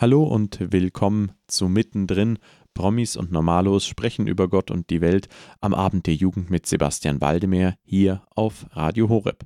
Hallo 0.00 0.22
und 0.22 0.60
willkommen 0.60 1.32
zu 1.48 1.68
Mittendrin. 1.68 2.38
Promis 2.72 3.16
und 3.16 3.32
Normalos 3.32 3.84
sprechen 3.84 4.28
über 4.28 4.46
Gott 4.46 4.70
und 4.70 4.90
die 4.90 5.00
Welt 5.00 5.26
am 5.60 5.74
Abend 5.74 6.06
der 6.06 6.14
Jugend 6.14 6.50
mit 6.50 6.66
Sebastian 6.66 7.20
Waldemar 7.20 7.74
hier 7.82 8.22
auf 8.30 8.66
Radio 8.70 9.08
Horeb. 9.08 9.44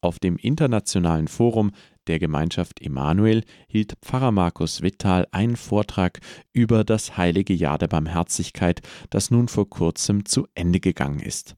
Auf 0.00 0.20
dem 0.20 0.36
internationalen 0.36 1.26
Forum 1.26 1.72
der 2.06 2.20
Gemeinschaft 2.20 2.82
Emanuel 2.82 3.42
hielt 3.66 3.94
Pfarrer 4.00 4.30
Markus 4.30 4.80
Wittal 4.80 5.26
einen 5.32 5.56
Vortrag 5.56 6.20
über 6.52 6.84
das 6.84 7.16
heilige 7.16 7.52
Jahr 7.52 7.78
der 7.78 7.88
Barmherzigkeit, 7.88 8.80
das 9.10 9.32
nun 9.32 9.48
vor 9.48 9.68
kurzem 9.68 10.24
zu 10.24 10.46
Ende 10.54 10.78
gegangen 10.78 11.18
ist. 11.18 11.56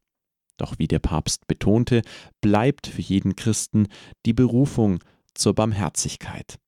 Doch 0.56 0.78
wie 0.78 0.88
der 0.88 1.00
Papst 1.00 1.46
betonte, 1.48 2.00
bleibt 2.40 2.86
für 2.86 3.02
jeden 3.02 3.36
Christen 3.36 3.88
die 4.24 4.32
Berufung 4.32 5.00
zur 5.34 5.54
Barmherzigkeit. 5.54 6.58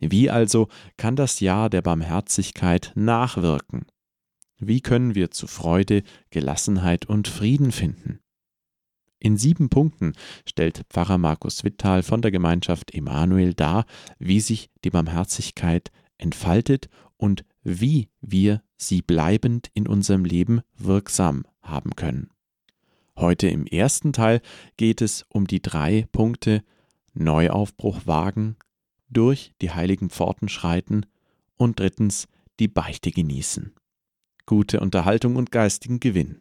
Wie 0.00 0.30
also 0.30 0.68
kann 0.96 1.16
das 1.16 1.40
Jahr 1.40 1.70
der 1.70 1.82
Barmherzigkeit 1.82 2.92
nachwirken? 2.94 3.86
Wie 4.58 4.80
können 4.80 5.14
wir 5.14 5.30
zu 5.30 5.46
Freude, 5.46 6.02
Gelassenheit 6.30 7.06
und 7.06 7.28
Frieden 7.28 7.72
finden? 7.72 8.20
In 9.20 9.36
sieben 9.36 9.68
Punkten 9.68 10.12
stellt 10.46 10.84
Pfarrer 10.90 11.18
Markus 11.18 11.64
Wittal 11.64 12.02
von 12.02 12.22
der 12.22 12.30
Gemeinschaft 12.30 12.94
Emanuel 12.94 13.54
dar, 13.54 13.84
wie 14.18 14.40
sich 14.40 14.70
die 14.84 14.90
Barmherzigkeit 14.90 15.90
entfaltet 16.18 16.88
und 17.16 17.44
wie 17.62 18.08
wir 18.20 18.62
sie 18.76 19.02
bleibend 19.02 19.70
in 19.74 19.88
unserem 19.88 20.24
Leben 20.24 20.60
wirksam 20.76 21.44
haben 21.62 21.96
können. 21.96 22.30
Heute 23.16 23.48
im 23.48 23.66
ersten 23.66 24.12
Teil 24.12 24.40
geht 24.76 25.02
es 25.02 25.24
um 25.28 25.48
die 25.48 25.60
drei 25.60 26.06
Punkte 26.12 26.62
Neuaufbruch 27.14 28.06
wagen, 28.06 28.56
durch 29.10 29.52
die 29.60 29.70
heiligen 29.70 30.10
Pforten 30.10 30.48
schreiten 30.48 31.06
und 31.56 31.80
drittens 31.80 32.26
die 32.60 32.68
Beichte 32.68 33.10
genießen. 33.10 33.74
Gute 34.46 34.80
Unterhaltung 34.80 35.36
und 35.36 35.52
geistigen 35.52 36.00
Gewinn. 36.00 36.40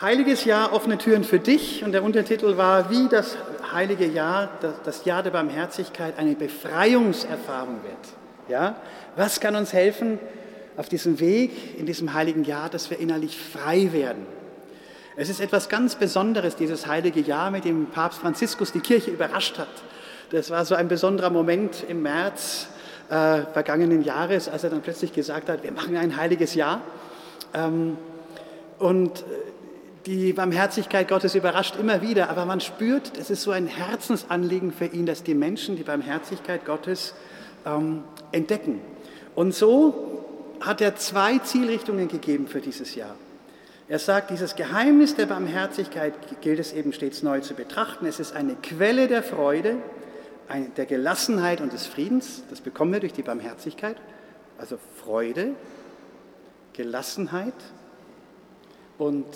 Heiliges 0.00 0.44
Jahr, 0.44 0.72
offene 0.72 0.98
Türen 0.98 1.22
für 1.22 1.38
dich. 1.38 1.84
Und 1.84 1.92
der 1.92 2.02
Untertitel 2.02 2.56
war, 2.56 2.90
wie 2.90 3.08
das 3.08 3.36
heilige 3.72 4.06
Jahr, 4.06 4.50
das 4.84 5.04
Jahr 5.04 5.22
der 5.22 5.30
Barmherzigkeit, 5.30 6.18
eine 6.18 6.34
Befreiungserfahrung 6.34 7.82
wird. 7.82 8.48
Ja? 8.48 8.76
Was 9.16 9.40
kann 9.40 9.54
uns 9.54 9.72
helfen 9.72 10.18
auf 10.76 10.88
diesem 10.88 11.20
Weg, 11.20 11.78
in 11.78 11.86
diesem 11.86 12.14
heiligen 12.14 12.44
Jahr, 12.44 12.68
dass 12.68 12.90
wir 12.90 12.98
innerlich 12.98 13.38
frei 13.38 13.92
werden? 13.92 14.26
Es 15.14 15.28
ist 15.28 15.40
etwas 15.40 15.68
ganz 15.68 15.94
Besonderes, 15.94 16.56
dieses 16.56 16.86
heilige 16.86 17.20
Jahr, 17.20 17.50
mit 17.50 17.64
dem 17.64 17.86
Papst 17.86 18.20
Franziskus 18.20 18.72
die 18.72 18.80
Kirche 18.80 19.10
überrascht 19.10 19.58
hat. 19.58 19.68
Das 20.32 20.48
war 20.48 20.64
so 20.64 20.74
ein 20.74 20.88
besonderer 20.88 21.28
Moment 21.28 21.84
im 21.86 22.00
März 22.00 22.66
äh, 23.10 23.42
vergangenen 23.52 24.02
Jahres, 24.02 24.48
als 24.48 24.64
er 24.64 24.70
dann 24.70 24.80
plötzlich 24.80 25.12
gesagt 25.12 25.50
hat, 25.50 25.62
wir 25.62 25.72
machen 25.72 25.94
ein 25.94 26.16
heiliges 26.16 26.54
Jahr. 26.54 26.80
Ähm, 27.52 27.98
und 28.78 29.18
äh, 29.18 29.22
die 30.06 30.32
Barmherzigkeit 30.32 31.06
Gottes 31.06 31.34
überrascht 31.34 31.76
immer 31.76 32.00
wieder, 32.00 32.30
aber 32.30 32.46
man 32.46 32.62
spürt, 32.62 33.12
es 33.18 33.28
ist 33.28 33.42
so 33.42 33.50
ein 33.50 33.66
Herzensanliegen 33.66 34.72
für 34.72 34.86
ihn, 34.86 35.04
dass 35.04 35.22
die 35.22 35.34
Menschen 35.34 35.76
die 35.76 35.82
Barmherzigkeit 35.82 36.64
Gottes 36.64 37.14
ähm, 37.66 38.02
entdecken. 38.32 38.80
Und 39.34 39.54
so 39.54 40.24
hat 40.60 40.80
er 40.80 40.96
zwei 40.96 41.40
Zielrichtungen 41.40 42.08
gegeben 42.08 42.46
für 42.46 42.62
dieses 42.62 42.94
Jahr. 42.94 43.16
Er 43.86 43.98
sagt, 43.98 44.30
dieses 44.30 44.56
Geheimnis 44.56 45.14
der 45.14 45.26
Barmherzigkeit 45.26 46.14
gilt 46.40 46.58
es 46.58 46.72
eben 46.72 46.94
stets 46.94 47.22
neu 47.22 47.40
zu 47.40 47.52
betrachten. 47.52 48.06
Es 48.06 48.18
ist 48.18 48.34
eine 48.34 48.54
Quelle 48.54 49.08
der 49.08 49.22
Freude, 49.22 49.76
der 50.76 50.86
Gelassenheit 50.86 51.60
und 51.60 51.72
des 51.72 51.86
Friedens. 51.86 52.42
Das 52.50 52.60
bekommen 52.60 52.92
wir 52.92 53.00
durch 53.00 53.12
die 53.12 53.22
Barmherzigkeit. 53.22 53.96
Also 54.58 54.78
Freude, 55.02 55.52
Gelassenheit 56.72 57.54
und 58.98 59.26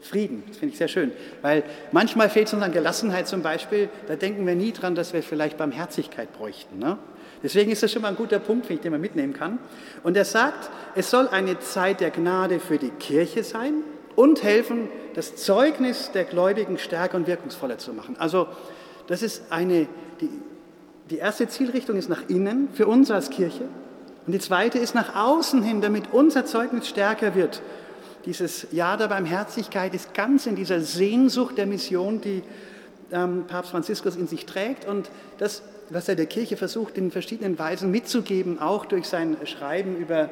Frieden. 0.00 0.42
Das 0.48 0.58
finde 0.58 0.72
ich 0.72 0.78
sehr 0.78 0.88
schön. 0.88 1.12
Weil 1.40 1.64
manchmal 1.92 2.28
fehlt 2.28 2.48
es 2.48 2.54
uns 2.54 2.62
an 2.62 2.72
Gelassenheit 2.72 3.26
zum 3.26 3.42
Beispiel. 3.42 3.88
Da 4.06 4.16
denken 4.16 4.46
wir 4.46 4.54
nie 4.54 4.72
dran, 4.72 4.94
dass 4.94 5.12
wir 5.12 5.22
vielleicht 5.22 5.56
Barmherzigkeit 5.56 6.32
bräuchten. 6.32 6.78
Ne? 6.78 6.98
Deswegen 7.42 7.70
ist 7.70 7.82
das 7.82 7.92
schon 7.92 8.02
mal 8.02 8.08
ein 8.08 8.16
guter 8.16 8.38
Punkt, 8.38 8.68
den 8.68 8.92
man 8.92 9.00
mitnehmen 9.00 9.32
kann. 9.32 9.58
Und 10.02 10.16
er 10.16 10.24
sagt, 10.24 10.70
es 10.94 11.10
soll 11.10 11.28
eine 11.28 11.58
Zeit 11.60 12.00
der 12.00 12.10
Gnade 12.10 12.60
für 12.60 12.78
die 12.78 12.90
Kirche 12.90 13.44
sein 13.44 13.82
und 14.14 14.42
helfen, 14.42 14.88
das 15.14 15.36
Zeugnis 15.36 16.10
der 16.12 16.24
Gläubigen 16.24 16.78
stärker 16.78 17.16
und 17.16 17.26
wirkungsvoller 17.26 17.78
zu 17.78 17.92
machen. 17.92 18.16
Also 18.18 18.48
das 19.06 19.22
ist 19.22 19.50
eine, 19.50 19.86
die, 20.20 20.28
die 21.10 21.18
erste 21.18 21.48
Zielrichtung 21.48 21.96
ist 21.96 22.08
nach 22.08 22.28
innen 22.28 22.68
für 22.72 22.86
uns 22.86 23.10
als 23.10 23.30
Kirche 23.30 23.64
und 24.26 24.32
die 24.32 24.38
zweite 24.38 24.78
ist 24.78 24.94
nach 24.94 25.14
außen 25.14 25.62
hin, 25.62 25.80
damit 25.80 26.12
unser 26.12 26.46
Zeugnis 26.46 26.88
stärker 26.88 27.34
wird. 27.34 27.60
Dieses 28.24 28.66
Jahr 28.72 28.96
der 28.96 29.08
Barmherzigkeit 29.08 29.94
ist 29.94 30.14
ganz 30.14 30.46
in 30.46 30.56
dieser 30.56 30.80
Sehnsucht 30.80 31.58
der 31.58 31.66
Mission, 31.66 32.22
die 32.22 32.42
ähm, 33.12 33.44
Papst 33.46 33.70
Franziskus 33.70 34.16
in 34.16 34.26
sich 34.26 34.46
trägt 34.46 34.86
und 34.86 35.10
das, 35.36 35.62
was 35.90 36.08
er 36.08 36.16
der 36.16 36.24
Kirche 36.24 36.56
versucht, 36.56 36.96
in 36.96 37.10
verschiedenen 37.10 37.58
Weisen 37.58 37.90
mitzugeben, 37.90 38.58
auch 38.58 38.86
durch 38.86 39.06
sein 39.06 39.36
Schreiben 39.44 39.96
über 39.96 40.30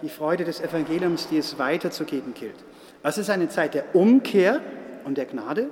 die 0.00 0.08
Freude 0.08 0.44
des 0.44 0.60
Evangeliums, 0.60 1.28
die 1.28 1.36
es 1.36 1.58
weiterzugeben 1.58 2.32
gilt. 2.32 2.56
Es 3.02 3.18
ist 3.18 3.28
eine 3.28 3.50
Zeit 3.50 3.74
der 3.74 3.94
Umkehr 3.94 4.60
und 5.04 5.18
der 5.18 5.26
Gnade, 5.26 5.68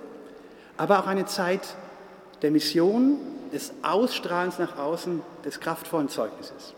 aber 0.76 0.98
auch 0.98 1.06
eine 1.06 1.24
Zeit 1.24 1.74
der 2.42 2.50
Mission, 2.50 3.16
des 3.52 3.72
Ausstrahlens 3.82 4.58
nach 4.58 4.78
außen, 4.78 5.22
des 5.44 5.60
kraftvollen 5.60 6.08
Zeugnisses. 6.08 6.74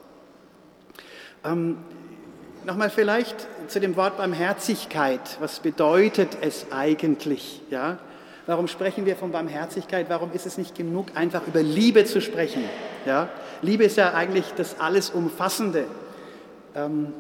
Ähm, 1.44 1.78
Nochmal 2.64 2.88
vielleicht 2.88 3.46
zu 3.68 3.78
dem 3.78 3.94
Wort 3.94 4.16
Barmherzigkeit. 4.16 5.20
Was 5.38 5.60
bedeutet 5.60 6.38
es 6.40 6.72
eigentlich? 6.72 7.60
Ja? 7.70 7.98
Warum 8.46 8.68
sprechen 8.68 9.04
wir 9.04 9.16
von 9.16 9.32
Barmherzigkeit? 9.32 10.06
Warum 10.08 10.32
ist 10.32 10.46
es 10.46 10.56
nicht 10.56 10.74
genug, 10.74 11.08
einfach 11.14 11.46
über 11.46 11.62
Liebe 11.62 12.06
zu 12.06 12.22
sprechen? 12.22 12.64
Ja? 13.04 13.28
Liebe 13.60 13.84
ist 13.84 13.98
ja 13.98 14.14
eigentlich 14.14 14.46
das 14.56 14.80
alles 14.80 15.10
Umfassende. 15.10 15.84
Ähm, 16.74 17.12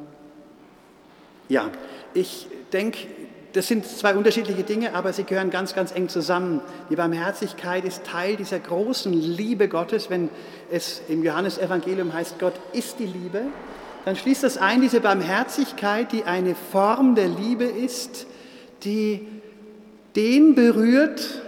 ja, 1.50 1.70
ich 2.14 2.46
denke, 2.72 3.06
das 3.54 3.68
sind 3.68 3.86
zwei 3.86 4.16
unterschiedliche 4.16 4.64
Dinge, 4.64 4.96
aber 4.96 5.12
sie 5.12 5.22
gehören 5.22 5.50
ganz, 5.50 5.74
ganz 5.74 5.94
eng 5.94 6.08
zusammen. 6.08 6.60
Die 6.90 6.96
Barmherzigkeit 6.96 7.84
ist 7.84 8.02
Teil 8.04 8.34
dieser 8.34 8.58
großen 8.58 9.12
Liebe 9.12 9.68
Gottes. 9.68 10.10
Wenn 10.10 10.28
es 10.72 11.02
im 11.08 11.22
Johannesevangelium 11.22 12.12
heißt, 12.12 12.40
Gott 12.40 12.54
ist 12.72 12.98
die 12.98 13.06
Liebe, 13.06 13.42
dann 14.04 14.16
schließt 14.16 14.42
das 14.42 14.58
ein, 14.58 14.80
diese 14.80 15.00
Barmherzigkeit, 15.00 16.10
die 16.10 16.24
eine 16.24 16.56
Form 16.56 17.14
der 17.14 17.28
Liebe 17.28 17.62
ist, 17.64 18.26
die 18.82 19.28
den 20.16 20.56
berührt, 20.56 21.40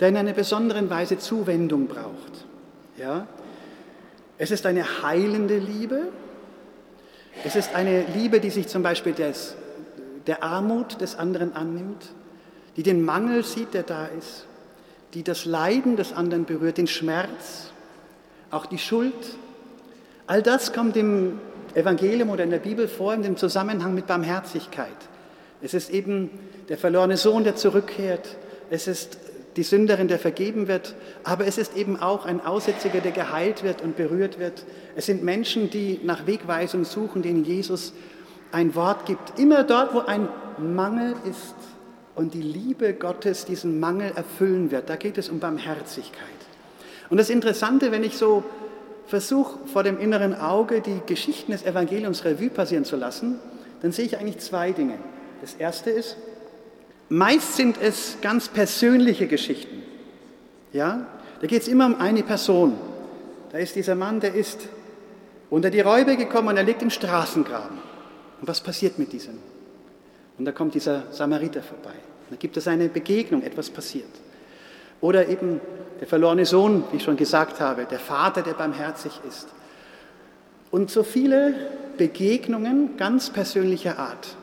der 0.00 0.08
in 0.08 0.16
einer 0.16 0.32
besonderen 0.32 0.88
Weise 0.88 1.18
Zuwendung 1.18 1.88
braucht. 1.88 2.46
Ja? 2.96 3.26
Es 4.38 4.50
ist 4.50 4.64
eine 4.64 5.02
heilende 5.02 5.58
Liebe. 5.58 6.08
Es 7.44 7.54
ist 7.54 7.74
eine 7.74 8.06
Liebe, 8.14 8.40
die 8.40 8.50
sich 8.50 8.66
zum 8.68 8.82
Beispiel 8.82 9.12
des 9.12 9.56
der 10.26 10.42
Armut 10.42 11.00
des 11.00 11.16
anderen 11.16 11.54
annimmt, 11.54 12.10
die 12.76 12.82
den 12.82 13.04
Mangel 13.04 13.44
sieht, 13.44 13.74
der 13.74 13.82
da 13.82 14.06
ist, 14.06 14.46
die 15.14 15.22
das 15.22 15.44
Leiden 15.44 15.96
des 15.96 16.12
anderen 16.12 16.44
berührt, 16.44 16.78
den 16.78 16.86
Schmerz, 16.86 17.70
auch 18.50 18.66
die 18.66 18.78
Schuld. 18.78 19.14
All 20.26 20.42
das 20.42 20.72
kommt 20.72 20.96
im 20.96 21.38
Evangelium 21.74 22.30
oder 22.30 22.44
in 22.44 22.50
der 22.50 22.58
Bibel 22.58 22.88
vor 22.88 23.14
in 23.14 23.22
dem 23.22 23.36
Zusammenhang 23.36 23.94
mit 23.94 24.06
Barmherzigkeit. 24.06 24.88
Es 25.60 25.74
ist 25.74 25.90
eben 25.90 26.30
der 26.68 26.78
verlorene 26.78 27.16
Sohn, 27.16 27.44
der 27.44 27.56
zurückkehrt. 27.56 28.36
Es 28.70 28.88
ist 28.88 29.18
die 29.56 29.62
Sünderin, 29.62 30.08
der 30.08 30.18
vergeben 30.18 30.68
wird. 30.68 30.94
Aber 31.24 31.46
es 31.46 31.58
ist 31.58 31.76
eben 31.76 32.00
auch 32.00 32.24
ein 32.24 32.44
Aussätziger, 32.44 33.00
der 33.00 33.12
geheilt 33.12 33.62
wird 33.62 33.82
und 33.82 33.96
berührt 33.96 34.38
wird. 34.38 34.64
Es 34.96 35.06
sind 35.06 35.22
Menschen, 35.22 35.70
die 35.70 36.00
nach 36.02 36.26
Wegweisung 36.26 36.84
suchen, 36.84 37.22
denen 37.22 37.44
Jesus 37.44 37.92
ein 38.52 38.74
Wort 38.74 39.06
gibt. 39.06 39.38
Immer 39.38 39.64
dort, 39.64 39.94
wo 39.94 40.00
ein 40.00 40.28
Mangel 40.58 41.14
ist 41.28 41.54
und 42.14 42.34
die 42.34 42.42
Liebe 42.42 42.92
Gottes 42.92 43.44
diesen 43.44 43.80
Mangel 43.80 44.12
erfüllen 44.14 44.70
wird, 44.70 44.88
da 44.90 44.96
geht 44.96 45.18
es 45.18 45.28
um 45.28 45.40
Barmherzigkeit. 45.40 46.28
Und 47.10 47.16
das 47.18 47.30
Interessante, 47.30 47.90
wenn 47.90 48.04
ich 48.04 48.16
so 48.16 48.44
versuche, 49.06 49.58
vor 49.66 49.82
dem 49.82 49.98
inneren 49.98 50.34
Auge 50.34 50.80
die 50.80 51.00
Geschichten 51.06 51.52
des 51.52 51.64
Evangeliums 51.64 52.24
Revue 52.24 52.50
passieren 52.50 52.84
zu 52.84 52.96
lassen, 52.96 53.38
dann 53.80 53.92
sehe 53.92 54.04
ich 54.04 54.18
eigentlich 54.18 54.38
zwei 54.38 54.72
Dinge. 54.72 54.98
Das 55.40 55.54
erste 55.54 55.90
ist, 55.90 56.16
meist 57.08 57.56
sind 57.56 57.76
es 57.80 58.18
ganz 58.22 58.48
persönliche 58.48 59.26
Geschichten. 59.26 59.82
Ja, 60.72 61.06
da 61.40 61.46
geht 61.46 61.62
es 61.62 61.68
immer 61.68 61.86
um 61.86 62.00
eine 62.00 62.22
Person. 62.22 62.74
Da 63.50 63.58
ist 63.58 63.76
dieser 63.76 63.94
Mann, 63.94 64.20
der 64.20 64.34
ist 64.34 64.60
unter 65.50 65.68
die 65.68 65.80
Räuber 65.80 66.16
gekommen 66.16 66.48
und 66.48 66.56
er 66.56 66.62
liegt 66.62 66.80
im 66.80 66.88
Straßengraben. 66.88 67.91
Und 68.42 68.48
was 68.48 68.60
passiert 68.60 68.98
mit 68.98 69.12
diesem? 69.12 69.38
Und 70.36 70.44
da 70.46 70.50
kommt 70.50 70.74
dieser 70.74 71.04
Samariter 71.12 71.62
vorbei. 71.62 71.94
Da 72.28 72.34
gibt 72.34 72.56
es 72.56 72.66
eine 72.66 72.88
Begegnung, 72.88 73.40
etwas 73.42 73.70
passiert. 73.70 74.10
Oder 75.00 75.28
eben 75.28 75.60
der 76.00 76.08
verlorene 76.08 76.44
Sohn, 76.44 76.82
wie 76.90 76.96
ich 76.96 77.04
schon 77.04 77.16
gesagt 77.16 77.60
habe, 77.60 77.84
der 77.84 78.00
Vater, 78.00 78.42
der 78.42 78.54
barmherzig 78.54 79.12
ist. 79.28 79.46
und 80.72 80.90
so 80.90 81.04
viele 81.04 81.54
Begegnungen 81.98 82.96
ganz 82.96 83.30
persönlicher 83.30 84.00
Art. 84.00 84.36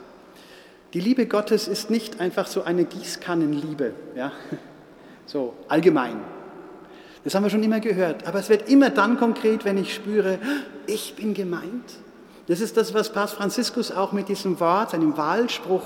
Die 0.93 1.01
Liebe 1.01 1.25
Gottes 1.25 1.67
ist 1.67 1.89
nicht 1.89 2.21
einfach 2.21 2.47
so 2.47 2.63
eine 2.63 2.85
Gießkannenliebe, 2.85 3.93
ja, 4.15 4.31
so 5.25 5.55
allgemein. 5.67 6.21
Das 7.25 7.35
haben 7.35 7.43
wir 7.43 7.49
schon 7.49 7.63
immer 7.63 7.81
gehört. 7.81 8.25
Aber 8.27 8.39
es 8.39 8.47
wird 8.47 8.69
immer 8.69 8.91
dann 8.91 9.17
konkret, 9.17 9.65
wenn 9.65 9.77
ich 9.77 9.93
spüre, 9.93 10.39
ich 10.87 11.15
bin 11.15 11.33
gemeint. 11.33 11.99
Das 12.49 12.61
ist 12.61 12.75
das, 12.77 12.95
was 12.95 13.13
Papst 13.13 13.35
Franziskus 13.35 13.91
auch 13.91 14.11
mit 14.11 14.27
diesem 14.27 14.59
Wort, 14.59 14.89
seinem 14.89 15.15
Wahlspruch, 15.15 15.83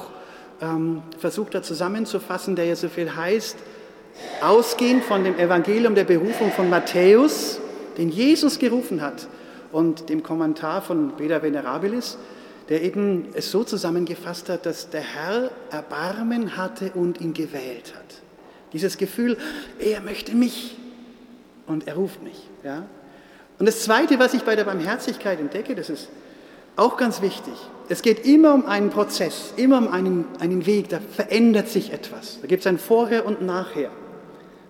ähm, 0.62 1.04
versucht 1.19 1.56
hat 1.56 1.65
zusammenzufassen, 1.65 2.56
der 2.56 2.63
ja 2.63 2.75
so 2.77 2.88
viel 2.88 3.13
heißt, 3.13 3.57
ausgehend 4.42 5.04
von 5.04 5.25
dem 5.25 5.38
Evangelium 5.38 5.94
der 5.94 6.06
Berufung 6.06 6.54
von 6.54 6.69
Matthäus, 6.69 7.60
den 7.98 8.07
Jesus 8.07 8.60
gerufen 8.60 9.01
hat, 9.01 9.27
und 9.74 10.07
dem 10.07 10.24
Kommentar 10.24 10.81
von 10.81 11.18
Beda 11.18 11.42
Venerabilis, 11.42 12.18
der 12.69 12.81
eben 12.83 13.27
es 13.33 13.51
so 13.51 13.66
zusammengefasst 13.66 14.48
hat, 14.48 14.66
dass 14.66 14.89
der 14.89 15.01
Herr 15.01 15.51
Erbarmen 15.69 16.56
hatte 16.56 16.92
und 16.94 17.19
ihn 17.19 17.33
gewählt 17.33 17.94
hat. 17.94 18.21
Dieses 18.71 18.98
Gefühl, 18.98 19.36
er 19.80 20.00
möchte 20.00 20.33
mich 20.33 20.77
und 21.68 21.88
er 21.89 21.95
ruft 21.95 22.24
mich. 22.24 22.48
Ja? 22.63 22.86
Und 23.59 23.66
das 23.66 23.81
Zweite, 23.81 24.18
was 24.18 24.33
ich 24.33 24.44
bei 24.44 24.56
der 24.56 24.63
Barmherzigkeit 24.63 25.42
entdecke, 25.42 25.75
das 25.75 25.89
ist 25.89 26.07
auch 26.75 26.98
ganz 26.98 27.22
wichtig. 27.22 27.54
Es 27.90 28.02
geht 28.02 28.25
immer 28.25 28.54
um 28.54 28.66
einen 28.66 28.90
Prozess, 28.90 29.54
immer 29.58 29.78
um 29.78 29.88
einen, 29.90 30.25
einen 30.40 30.66
Weg, 30.66 30.90
da 30.90 31.00
verändert 31.00 31.68
sich 31.68 31.92
etwas. 31.92 32.40
Da 32.42 32.48
gibt 32.48 32.62
es 32.62 32.68
ein 32.68 32.78
Vorher 32.78 33.25
und 33.25 33.42
Nachher. 33.42 33.90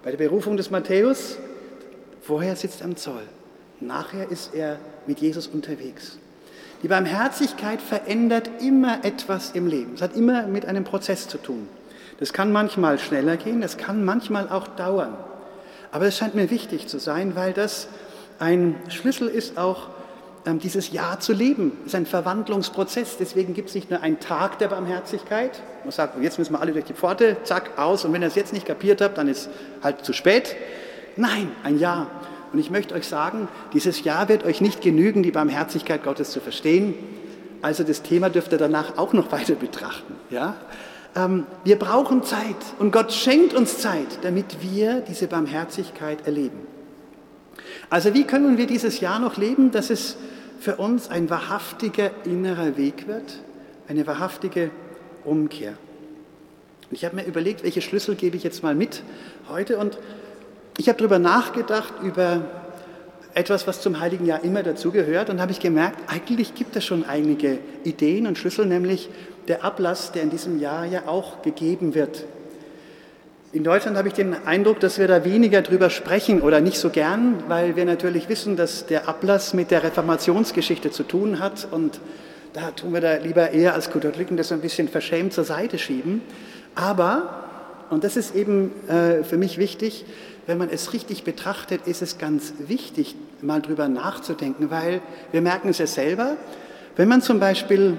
Bei 0.04 0.12
der 0.12 0.18
Berufung 0.18 0.58
des 0.58 0.72
Matthäus, 0.72 1.38
vorher 2.22 2.56
sitzt 2.56 2.82
er 2.82 2.86
am 2.86 2.96
Zoll, 2.98 3.24
nachher 3.80 4.30
ist 4.30 4.54
er 4.54 4.80
mit 5.08 5.20
Jesus 5.20 5.48
unterwegs. 5.48 6.18
Die 6.82 6.90
Barmherzigkeit 6.90 7.82
verändert 7.82 8.50
immer 8.60 9.06
etwas 9.06 9.52
im 9.52 9.68
Leben. 9.68 9.94
Es 9.96 10.02
hat 10.02 10.18
immer 10.18 10.48
mit 10.48 10.66
einem 10.66 10.84
Prozess 10.84 11.30
zu 11.30 11.38
tun. 11.38 11.70
Das 12.20 12.34
kann 12.34 12.52
manchmal 12.52 13.00
schneller 13.00 13.38
gehen, 13.38 13.62
das 13.62 13.78
kann 13.78 14.04
manchmal 14.04 14.50
auch 14.50 14.68
dauern. 14.68 15.16
Aber 15.92 16.08
es 16.08 16.18
scheint 16.18 16.36
mir 16.36 16.50
wichtig 16.50 16.88
zu 16.88 17.00
sein, 17.00 17.36
weil 17.36 17.54
das 17.54 17.88
ein 18.40 18.76
Schlüssel 18.90 19.30
ist 19.30 19.58
auch, 19.58 19.90
dieses 20.46 20.92
Ja 20.92 21.20
zu 21.20 21.34
leben. 21.34 21.72
Es 21.82 21.88
ist 21.88 21.96
ein 21.96 22.06
Verwandlungsprozess. 22.06 23.18
Deswegen 23.18 23.54
gibt 23.54 23.70
es 23.70 23.76
nicht 23.76 23.90
nur 23.90 24.02
einen 24.02 24.20
Tag 24.20 24.60
der 24.60 24.68
Barmherzigkeit. 24.68 25.62
Man 25.84 25.92
sagt, 25.92 26.22
jetzt 26.22 26.38
müssen 26.38 26.54
wir 26.54 26.62
alle 26.62 26.74
durch 26.74 26.86
die 26.86 26.94
Pforte, 26.94 27.38
zack, 27.44 27.78
aus. 27.78 28.06
Und 28.06 28.14
wenn 28.14 28.22
ihr 28.22 28.28
es 28.28 28.36
jetzt 28.36 28.54
nicht 28.54 28.66
kapiert 28.66 29.02
habt, 29.02 29.18
dann 29.18 29.28
ist 29.28 29.50
halt 29.82 30.04
zu 30.06 30.14
spät. 30.14 30.56
Nein, 31.16 31.52
ein 31.64 31.80
Ja. 31.80 32.08
Und 32.52 32.60
ich 32.60 32.70
möchte 32.70 32.94
euch 32.94 33.08
sagen, 33.08 33.48
dieses 33.74 34.04
Jahr 34.04 34.30
wird 34.30 34.46
euch 34.46 34.62
nicht 34.62 34.82
genügen, 34.82 35.24
die 35.24 35.32
Barmherzigkeit 35.32 36.04
Gottes 36.04 36.30
zu 36.30 36.40
verstehen. 36.40 36.94
Also 37.64 37.84
das 37.84 38.04
Thema 38.04 38.30
dürft 38.30 38.52
ihr 38.52 38.60
danach 38.60 39.00
auch 39.00 39.14
noch 39.14 39.32
weiter 39.32 39.56
betrachten. 39.56 40.14
Ja? 40.30 40.56
Ähm, 41.16 41.48
wir 41.64 41.80
brauchen 41.80 42.22
Zeit 42.24 42.56
und 42.78 42.92
Gott 42.92 43.12
schenkt 43.12 43.56
uns 43.56 43.80
Zeit, 43.80 44.20
damit 44.22 44.62
wir 44.62 45.02
diese 45.02 45.28
Barmherzigkeit 45.28 46.28
erleben. 46.28 46.60
Also 47.90 48.14
wie 48.14 48.24
können 48.24 48.58
wir 48.58 48.68
dieses 48.68 49.00
Jahr 49.00 49.20
noch 49.20 49.38
leben, 49.38 49.72
dass 49.72 49.90
es 49.90 50.18
für 50.64 50.78
uns 50.78 51.10
ein 51.10 51.30
wahrhaftiger 51.30 52.12
innerer 52.24 52.78
Weg 52.78 53.06
wird, 53.08 53.42
eine 53.90 54.08
wahrhaftige 54.08 54.72
Umkehr? 55.26 55.74
Und 56.90 56.96
ich 56.96 57.04
habe 57.04 57.18
mir 57.18 57.26
überlegt, 57.26 57.64
welche 57.64 57.82
Schlüssel 57.82 58.16
gebe 58.16 58.38
ich 58.38 58.44
jetzt 58.44 58.64
mal 58.64 58.74
mit 58.74 59.04
heute 59.50 59.78
und 59.78 59.98
ich 60.78 60.88
habe 60.88 60.98
darüber 60.98 61.20
nachgedacht, 61.20 61.94
über 62.02 62.46
etwas, 63.34 63.68
was 63.68 63.82
zum 63.82 64.00
Heiligen 64.00 64.26
Jahr 64.26 64.44
immer 64.44 64.64
dazugehört, 64.64 65.30
und 65.30 65.42
habe 65.42 65.52
ich 65.52 65.60
gemerkt, 65.60 65.98
eigentlich 66.08 66.56
gibt 66.56 66.76
es 66.78 66.86
schon 66.86 67.04
einige 67.04 67.58
Ideen 67.84 68.26
und 68.26 68.38
Schlüssel, 68.38 68.66
nämlich 68.66 69.10
der 69.50 69.66
Ablass, 69.66 70.14
der 70.14 70.24
in 70.24 70.30
diesem 70.30 70.60
Jahr 70.60 70.86
ja 70.86 71.08
auch 71.08 71.42
gegeben 71.42 71.94
wird. 71.94 72.26
In 73.54 73.64
Deutschland 73.64 73.98
habe 73.98 74.08
ich 74.08 74.16
den 74.16 74.34
Eindruck, 74.48 74.80
dass 74.80 74.98
wir 74.98 75.08
da 75.08 75.24
weniger 75.24 75.62
drüber 75.62 75.92
sprechen 75.92 76.42
oder 76.42 76.60
nicht 76.60 76.80
so 76.80 76.90
gern, 76.90 77.44
weil 77.50 77.76
wir 77.76 77.86
natürlich 77.86 78.28
wissen, 78.28 78.56
dass 78.56 78.88
der 78.88 79.08
Ablass 79.08 79.54
mit 79.54 79.70
der 79.70 79.84
Reformationsgeschichte 79.84 80.90
zu 80.90 81.04
tun 81.04 81.38
hat 81.38 81.68
und 81.70 82.00
da 82.54 82.72
tun 82.72 82.94
wir 82.94 83.02
da 83.02 83.18
lieber 83.18 83.52
eher 83.52 83.76
als 83.76 83.92
Katholiken 83.92 84.38
das 84.38 84.52
ein 84.52 84.62
bisschen 84.62 84.88
verschämt 84.88 85.34
zur 85.34 85.44
Seite 85.44 85.78
schieben. 85.78 86.24
Aber, 86.74 87.44
und 87.92 88.04
das 88.04 88.18
ist 88.18 88.34
eben 88.34 88.72
äh, 88.88 89.24
für 89.24 89.38
mich 89.38 89.60
wichtig, 89.60 90.04
wenn 90.48 90.58
man 90.58 90.72
es 90.72 90.92
richtig 90.92 91.24
betrachtet, 91.24 91.86
ist 91.86 92.02
es 92.02 92.18
ganz 92.18 92.56
wichtig, 92.58 93.16
mal 93.44 93.62
drüber 93.62 93.88
nachzudenken, 93.88 94.72
weil 94.72 95.00
wir 95.32 95.42
merken 95.42 95.70
es 95.70 95.78
ja 95.78 95.86
selber, 95.86 96.38
wenn 96.96 97.08
man 97.08 97.22
zum 97.22 97.40
Beispiel 97.40 97.98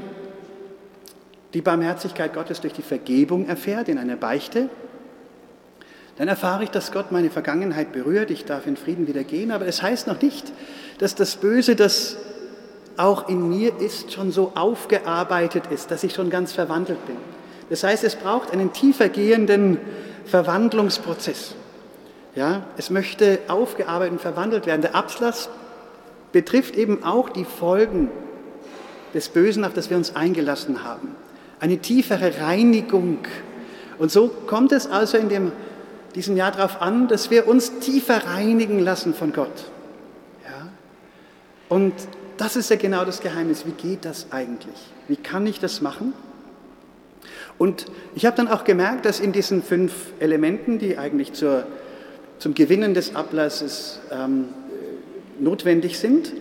die 1.54 1.60
Barmherzigkeit 1.60 2.34
Gottes 2.34 2.60
durch 2.60 2.72
die 2.72 2.82
Vergebung 2.82 3.46
erfährt 3.46 3.88
in 3.88 3.98
einer 3.98 4.16
Beichte, 4.16 4.68
dann 6.16 6.28
erfahre 6.28 6.64
ich, 6.64 6.70
dass 6.70 6.92
Gott 6.92 7.10
meine 7.10 7.30
Vergangenheit 7.30 7.92
berührt, 7.92 8.30
ich 8.30 8.44
darf 8.44 8.66
in 8.66 8.76
Frieden 8.76 9.06
wieder 9.08 9.24
gehen, 9.24 9.50
aber 9.50 9.66
es 9.66 9.82
heißt 9.82 10.06
noch 10.06 10.20
nicht, 10.20 10.52
dass 10.98 11.14
das 11.14 11.36
Böse, 11.36 11.74
das 11.74 12.16
auch 12.96 13.28
in 13.28 13.48
mir 13.48 13.80
ist, 13.80 14.12
schon 14.12 14.30
so 14.30 14.52
aufgearbeitet 14.54 15.64
ist, 15.70 15.90
dass 15.90 16.04
ich 16.04 16.14
schon 16.14 16.30
ganz 16.30 16.52
verwandelt 16.52 17.04
bin. 17.06 17.16
Das 17.70 17.82
heißt, 17.82 18.04
es 18.04 18.14
braucht 18.14 18.52
einen 18.52 18.72
tiefer 18.72 19.08
gehenden 19.08 19.78
Verwandlungsprozess. 20.26 21.54
Ja, 22.36 22.64
es 22.76 22.90
möchte 22.90 23.38
aufgearbeitet 23.48 24.12
und 24.12 24.20
verwandelt 24.20 24.66
werden. 24.66 24.82
Der 24.82 24.94
Abschluss 24.94 25.48
betrifft 26.32 26.76
eben 26.76 27.04
auch 27.04 27.30
die 27.30 27.44
Folgen 27.44 28.10
des 29.14 29.28
Bösen, 29.28 29.64
auf 29.64 29.72
das 29.72 29.90
wir 29.90 29.96
uns 29.96 30.16
eingelassen 30.16 30.84
haben. 30.84 31.14
Eine 31.60 31.78
tiefere 31.78 32.40
Reinigung. 32.40 33.18
Und 33.98 34.10
so 34.10 34.28
kommt 34.28 34.72
es 34.72 34.88
also 34.88 35.16
in 35.16 35.28
dem, 35.28 35.52
diesem 36.14 36.36
Jahr 36.36 36.52
darauf 36.52 36.80
an, 36.80 37.08
dass 37.08 37.30
wir 37.30 37.46
uns 37.48 37.78
tiefer 37.80 38.26
reinigen 38.26 38.80
lassen 38.80 39.14
von 39.14 39.32
Gott. 39.32 39.70
Ja? 40.44 40.68
Und 41.68 41.92
das 42.36 42.56
ist 42.56 42.70
ja 42.70 42.76
genau 42.76 43.04
das 43.04 43.20
Geheimnis. 43.20 43.64
Wie 43.66 43.72
geht 43.72 44.04
das 44.04 44.26
eigentlich? 44.30 44.76
Wie 45.08 45.16
kann 45.16 45.46
ich 45.46 45.60
das 45.60 45.80
machen? 45.80 46.12
Und 47.58 47.86
ich 48.14 48.26
habe 48.26 48.36
dann 48.36 48.48
auch 48.48 48.64
gemerkt, 48.64 49.06
dass 49.06 49.20
in 49.20 49.32
diesen 49.32 49.62
fünf 49.62 49.92
Elementen, 50.18 50.78
die 50.78 50.98
eigentlich 50.98 51.32
zur 51.32 51.66
zum 52.38 52.54
Gewinnen 52.54 52.94
des 52.94 53.14
Ablasses 53.16 54.00
ähm, 54.10 54.48
notwendig 55.38 55.98
sind, 55.98 56.32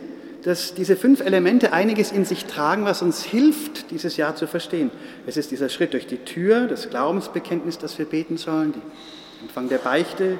dass 0.43 0.73
diese 0.73 0.97
fünf 0.97 1.21
Elemente 1.21 1.71
einiges 1.71 2.11
in 2.11 2.25
sich 2.25 2.45
tragen, 2.45 2.83
was 2.83 3.01
uns 3.01 3.23
hilft, 3.23 3.91
dieses 3.91 4.17
Jahr 4.17 4.35
zu 4.35 4.45
verstehen. 4.45 4.91
Es 5.25 5.37
ist 5.37 5.51
dieser 5.51 5.69
Schritt 5.69 5.93
durch 5.93 6.05
die 6.05 6.17
Tür, 6.17 6.67
das 6.67 6.89
Glaubensbekenntnis, 6.89 7.77
das 7.77 7.97
wir 7.97 8.05
beten 8.05 8.37
sollen, 8.37 8.73
der 8.73 8.81
Empfang 9.43 9.67
der 9.67 9.79
Beichte, 9.79 10.37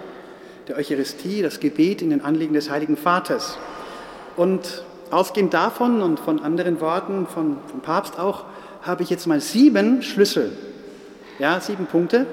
der 0.69 0.77
Eucharistie, 0.77 1.41
das 1.41 1.59
Gebet 1.59 2.01
in 2.01 2.09
den 2.09 2.21
Anliegen 2.21 2.53
des 2.53 2.69
Heiligen 2.69 2.95
Vaters. 2.95 3.57
Und 4.37 4.85
ausgehend 5.11 5.53
davon 5.53 6.01
und 6.01 6.21
von 6.21 6.39
anderen 6.39 6.79
Worten, 6.79 7.27
von, 7.27 7.57
vom 7.67 7.81
Papst 7.81 8.17
auch, 8.17 8.45
habe 8.81 9.03
ich 9.03 9.09
jetzt 9.09 9.27
mal 9.27 9.41
sieben 9.41 10.03
Schlüssel, 10.03 10.53
ja, 11.37 11.59
sieben 11.59 11.85
Punkte, 11.85 12.25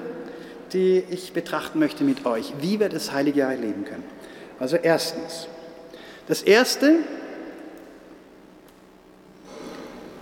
die 0.71 1.03
ich 1.09 1.33
betrachten 1.33 1.77
möchte 1.77 2.05
mit 2.05 2.25
euch, 2.25 2.53
wie 2.61 2.79
wir 2.79 2.87
das 2.87 3.11
heilige 3.11 3.41
Jahr 3.41 3.51
erleben 3.51 3.83
können. 3.83 4.05
Also 4.57 4.77
erstens, 4.77 5.49
das 6.29 6.41
Erste, 6.41 6.99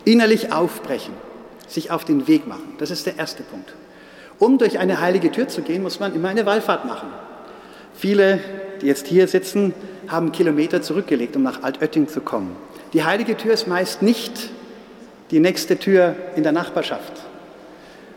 innerlich 0.04 0.52
aufbrechen, 0.52 1.14
sich 1.68 1.92
auf 1.92 2.06
den 2.06 2.28
Weg 2.28 2.48
machen. 2.48 2.74
Das 2.80 2.90
ist 2.90 3.06
der 3.06 3.20
erste 3.20 3.44
Punkt. 3.44 3.72
Um 4.40 4.58
durch 4.58 4.80
eine 4.80 5.02
heilige 5.02 5.32
Tür 5.32 5.48
zu 5.50 5.62
gehen, 5.62 5.84
muss 5.84 6.00
man 6.00 6.16
immer 6.16 6.30
eine 6.30 6.46
Wallfahrt 6.46 6.86
machen. 6.86 7.10
Viele, 7.94 8.40
die 8.82 8.88
jetzt 8.88 9.08
hier 9.08 9.28
sitzen, 9.28 9.74
haben 10.08 10.32
Kilometer 10.32 10.82
zurückgelegt, 10.82 11.36
um 11.36 11.44
nach 11.44 11.64
Altötting 11.64 12.08
zu 12.08 12.22
kommen. 12.22 12.56
Die 12.94 13.04
heilige 13.04 13.36
Tür 13.36 13.54
ist 13.54 13.68
meist 13.68 14.02
nicht 14.02 14.50
die 15.32 15.40
nächste 15.40 15.78
Tür 15.78 16.16
in 16.36 16.44
der 16.44 16.54
Nachbarschaft. 16.54 17.12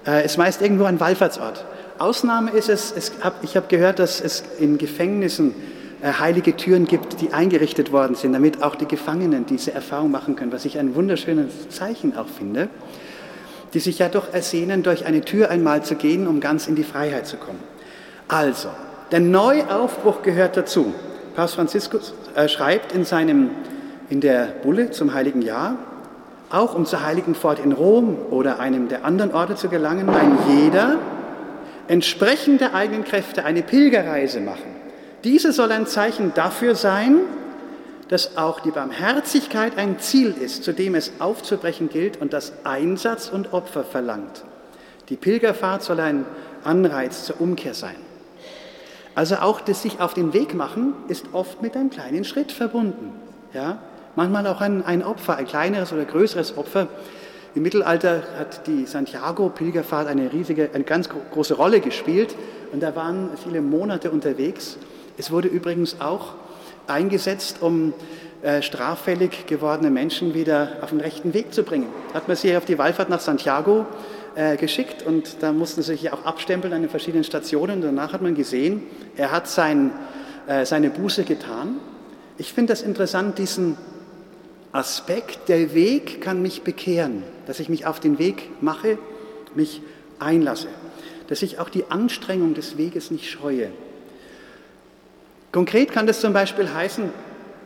Es 0.05 0.13
äh, 0.13 0.25
ist 0.25 0.39
meist 0.39 0.63
irgendwo 0.63 0.85
ein 0.85 1.01
Wallfahrtsort. 1.01 1.65
Ausnahme 1.99 2.53
ist 2.53 2.69
es, 2.69 2.93
es 2.97 3.13
hab, 3.21 3.45
ich 3.45 3.57
habe 3.57 3.67
gehört, 3.69 3.99
dass 3.99 4.21
es 4.21 4.45
in 4.59 4.79
Gefängnissen 4.79 5.55
äh, 6.03 6.13
heilige 6.13 6.57
Türen 6.57 6.87
gibt, 6.87 7.21
die 7.21 7.33
eingerichtet 7.33 7.93
worden 7.93 8.15
sind, 8.15 8.33
damit 8.33 8.63
auch 8.63 8.75
die 8.75 8.87
Gefangenen 8.87 9.47
diese 9.47 9.73
Erfahrung 9.73 10.11
machen 10.11 10.35
können, 10.35 10.53
was 10.53 10.65
ich 10.65 10.79
ein 10.79 10.95
wunderschönes 10.95 11.69
Zeichen 11.69 12.17
auch 12.17 12.29
finde, 12.29 12.69
die 13.75 13.81
sich 13.81 13.99
ja 13.99 14.09
doch 14.09 14.33
ersehnen, 14.33 14.83
durch 14.83 15.07
eine 15.07 15.23
Tür 15.23 15.51
einmal 15.51 15.83
zu 15.83 15.95
gehen, 15.95 16.27
um 16.27 16.41
ganz 16.41 16.69
in 16.69 16.75
die 16.75 16.85
Freiheit 16.85 17.27
zu 17.27 17.37
kommen. 17.37 17.61
Also, 18.29 18.69
der 19.11 19.21
Neuaufbruch 19.21 20.23
gehört 20.23 20.57
dazu. 20.57 20.95
Papst 21.35 21.55
Franziskus 21.55 22.15
äh, 22.35 22.49
schreibt 22.49 22.93
in, 22.93 23.05
seinem, 23.05 23.51
in 24.11 24.21
der 24.21 24.47
Bulle 24.63 24.91
zum 24.91 25.15
Heiligen 25.15 25.43
Jahr, 25.43 25.77
auch 26.51 26.75
um 26.75 26.85
zur 26.85 27.05
Heiligen 27.05 27.35
Fort 27.35 27.59
in 27.59 27.73
Rom 27.73 28.17
oder 28.31 28.59
einem 28.59 28.89
der 28.89 29.05
anderen 29.05 29.33
Orte 29.33 29.55
zu 29.55 29.69
gelangen, 29.69 30.11
ein 30.11 30.39
jeder, 30.49 30.99
entsprechend 31.89 32.61
der 32.61 32.75
eigenen 32.75 33.05
Kräfte 33.05 33.45
eine 33.45 33.63
Pilgerreise 33.63 34.41
machen. 34.41 34.77
Diese 35.25 35.53
soll 35.53 35.73
ein 35.73 35.87
Zeichen 35.87 36.33
dafür 36.35 36.75
sein, 36.75 37.21
dass 38.13 38.37
auch 38.37 38.61
die 38.61 38.73
Barmherzigkeit 38.73 39.79
ein 39.79 39.99
Ziel 39.99 40.35
ist, 40.39 40.65
zu 40.65 40.75
dem 40.75 40.95
es 40.95 41.13
aufzubrechen 41.19 41.89
gilt 41.89 42.21
und 42.21 42.35
das 42.35 42.53
Einsatz 42.63 43.31
und 43.31 43.55
Opfer 43.55 43.85
verlangt. 43.85 44.45
Die 45.09 45.17
Pilgerfahrt 45.17 45.83
soll 45.83 45.99
ein 45.99 46.27
Anreiz 46.63 47.25
zur 47.25 47.41
Umkehr 47.41 47.73
sein. 47.73 47.97
Also 49.15 49.37
auch 49.37 49.63
das 49.63 49.81
sich 49.81 49.99
auf 49.99 50.13
den 50.13 50.35
Weg 50.35 50.53
machen 50.53 50.93
ist 51.09 51.25
oft 51.33 51.63
mit 51.63 51.75
einem 51.75 51.89
kleinen 51.89 52.25
Schritt 52.25 52.53
verbunden. 52.53 53.13
Ja? 53.55 53.79
Manchmal 54.15 54.47
auch 54.47 54.61
ein, 54.61 54.85
ein 54.85 55.03
Opfer, 55.03 55.37
ein 55.37 55.47
kleineres 55.47 55.91
oder 55.91 56.05
größeres 56.05 56.59
Opfer. 56.59 56.89
Im 57.55 57.63
Mittelalter 57.63 58.25
hat 58.39 58.67
die 58.67 58.85
Santiago-Pilgerfahrt 58.85 60.07
eine 60.07 60.31
riesige, 60.31 60.69
eine 60.75 60.85
ganz 60.85 61.09
große 61.09 61.55
Rolle 61.55 61.81
gespielt 61.81 62.35
und 62.75 62.83
da 62.83 62.95
waren 62.95 63.31
viele 63.43 63.63
Monate 63.63 64.11
unterwegs. 64.11 64.77
Es 65.17 65.31
wurde 65.31 65.49
übrigens 65.49 65.99
auch 66.03 66.35
eingesetzt, 66.87 67.59
um 67.61 67.93
äh, 68.43 68.63
straffällig 68.63 69.47
gewordene 69.47 69.91
Menschen 69.91 70.35
wieder 70.35 70.79
auf 70.81 70.91
den 70.91 71.01
rechten 71.01 71.33
Weg 71.33 71.55
zu 71.55 71.63
bringen. 71.63 71.87
Hat 72.13 72.27
man 72.27 72.37
sie 72.37 72.57
auf 72.57 72.65
die 72.65 72.77
Wallfahrt 72.77 73.09
nach 73.09 73.21
Santiago 73.21 73.87
äh, 74.35 74.57
geschickt 74.57 75.05
und 75.05 75.37
da 75.43 75.53
mussten 75.53 75.83
sie 75.83 75.93
sich 75.93 76.13
auch 76.13 76.25
abstempeln 76.25 76.73
an 76.73 76.81
den 76.81 76.91
verschiedenen 76.91 77.25
Stationen. 77.25 77.83
Danach 77.83 78.13
hat 78.13 78.23
man 78.23 78.35
gesehen, 78.35 78.83
er 79.17 79.31
hat 79.31 79.47
sein, 79.47 79.93
äh, 80.47 80.65
seine 80.65 80.91
Buße 80.91 81.25
getan. 81.25 81.77
Ich 82.39 82.53
finde 82.53 82.73
das 82.73 82.83
interessant, 82.83 83.39
diesen 83.39 83.77
Aspekt, 84.73 85.49
der 85.49 85.75
Weg 85.75 86.21
kann 86.21 86.43
mich 86.43 86.63
bekehren, 86.63 87.23
dass 87.47 87.61
ich 87.61 87.69
mich 87.69 87.87
auf 87.87 88.01
den 88.01 88.19
Weg 88.19 88.51
mache, 88.63 88.99
mich 89.55 89.83
einlasse, 90.19 90.69
dass 91.29 91.43
ich 91.43 91.59
auch 91.59 91.69
die 91.69 91.85
Anstrengung 91.91 92.55
des 92.55 92.79
Weges 92.79 93.11
nicht 93.11 93.31
scheue. 93.31 93.69
Konkret 95.53 95.93
kann 95.93 96.07
das 96.07 96.23
zum 96.23 96.33
Beispiel 96.33 96.73
heißen, 96.73 97.11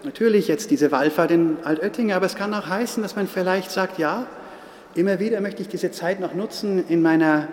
natürlich 0.02 0.48
jetzt 0.48 0.72
diese 0.72 0.90
Wallfahrt 0.90 1.30
in 1.30 1.58
Altötting, 1.62 2.12
aber 2.12 2.26
es 2.26 2.34
kann 2.34 2.52
auch 2.52 2.66
heißen, 2.66 3.00
dass 3.00 3.14
man 3.14 3.28
vielleicht 3.28 3.70
sagt, 3.70 3.98
ja, 4.00 4.26
immer 4.96 5.20
wieder 5.20 5.40
möchte 5.40 5.62
ich 5.62 5.68
diese 5.68 5.92
Zeit 5.92 6.18
noch 6.18 6.34
nutzen 6.34 6.84
in, 6.88 7.00
meiner, 7.00 7.46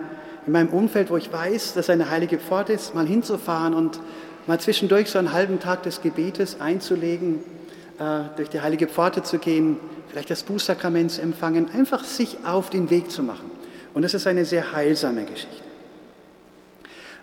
in 0.48 0.54
meinem 0.54 0.70
Umfeld, 0.70 1.12
wo 1.12 1.18
ich 1.18 1.32
weiß, 1.32 1.76
dass 1.76 1.92
eine 1.92 2.10
heilige 2.10 2.40
Pforte 2.40 2.74
ist, 2.74 2.96
mal 2.96 3.06
hinzufahren 3.06 3.76
und 3.76 4.00
mal 4.48 4.60
zwischendurch 4.60 5.12
so 5.12 5.20
einen 5.20 5.34
halben 5.34 5.60
Tag 5.60 5.84
des 5.84 6.02
Gebetes 6.02 6.60
einzulegen, 6.60 7.44
äh, 8.00 8.22
durch 8.36 8.50
die 8.50 8.62
heilige 8.62 8.88
Pforte 8.88 9.22
zu 9.22 9.38
gehen, 9.38 9.78
vielleicht 10.10 10.32
das 10.32 10.42
Bußsakrament 10.42 11.12
zu 11.12 11.22
empfangen, 11.22 11.70
einfach 11.76 12.04
sich 12.04 12.38
auf 12.44 12.72
den 12.72 12.90
Weg 12.90 13.12
zu 13.12 13.22
machen. 13.22 13.52
Und 13.94 14.02
das 14.02 14.16
ist 14.16 14.26
eine 14.26 14.46
sehr 14.46 14.74
heilsame 14.74 15.26
Geschichte. 15.26 15.73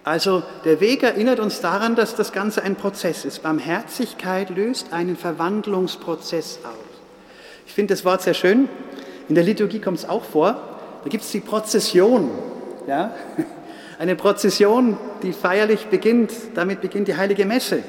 Also 0.02 0.42
der 0.64 0.80
Weg 0.80 1.02
erinnert 1.02 1.40
uns 1.40 1.60
daran, 1.60 1.94
dass 1.94 2.14
das 2.14 2.32
Ganze 2.32 2.62
ein 2.62 2.76
Prozess 2.76 3.24
ist. 3.24 3.42
Barmherzigkeit 3.42 4.50
löst 4.50 4.92
einen 4.92 5.16
Verwandlungsprozess 5.16 6.60
aus. 6.64 6.72
Ich 7.66 7.74
finde 7.74 7.94
das 7.94 8.04
Wort 8.04 8.22
sehr 8.22 8.34
schön. 8.34 8.68
In 9.28 9.34
der 9.34 9.44
Liturgie 9.44 9.78
kommt 9.78 9.98
es 9.98 10.08
auch 10.08 10.24
vor. 10.24 10.60
Da 11.04 11.10
gibt 11.10 11.24
es 11.24 11.30
die 11.30 11.40
Prozession. 11.40 12.30
Ja? 12.86 13.14
Eine 13.98 14.16
Prozession, 14.16 14.96
die 15.22 15.32
feierlich 15.32 15.86
beginnt. 15.86 16.32
Damit 16.54 16.80
beginnt 16.80 17.06
die 17.06 17.16
heilige 17.16 17.44
Messe. 17.44 17.82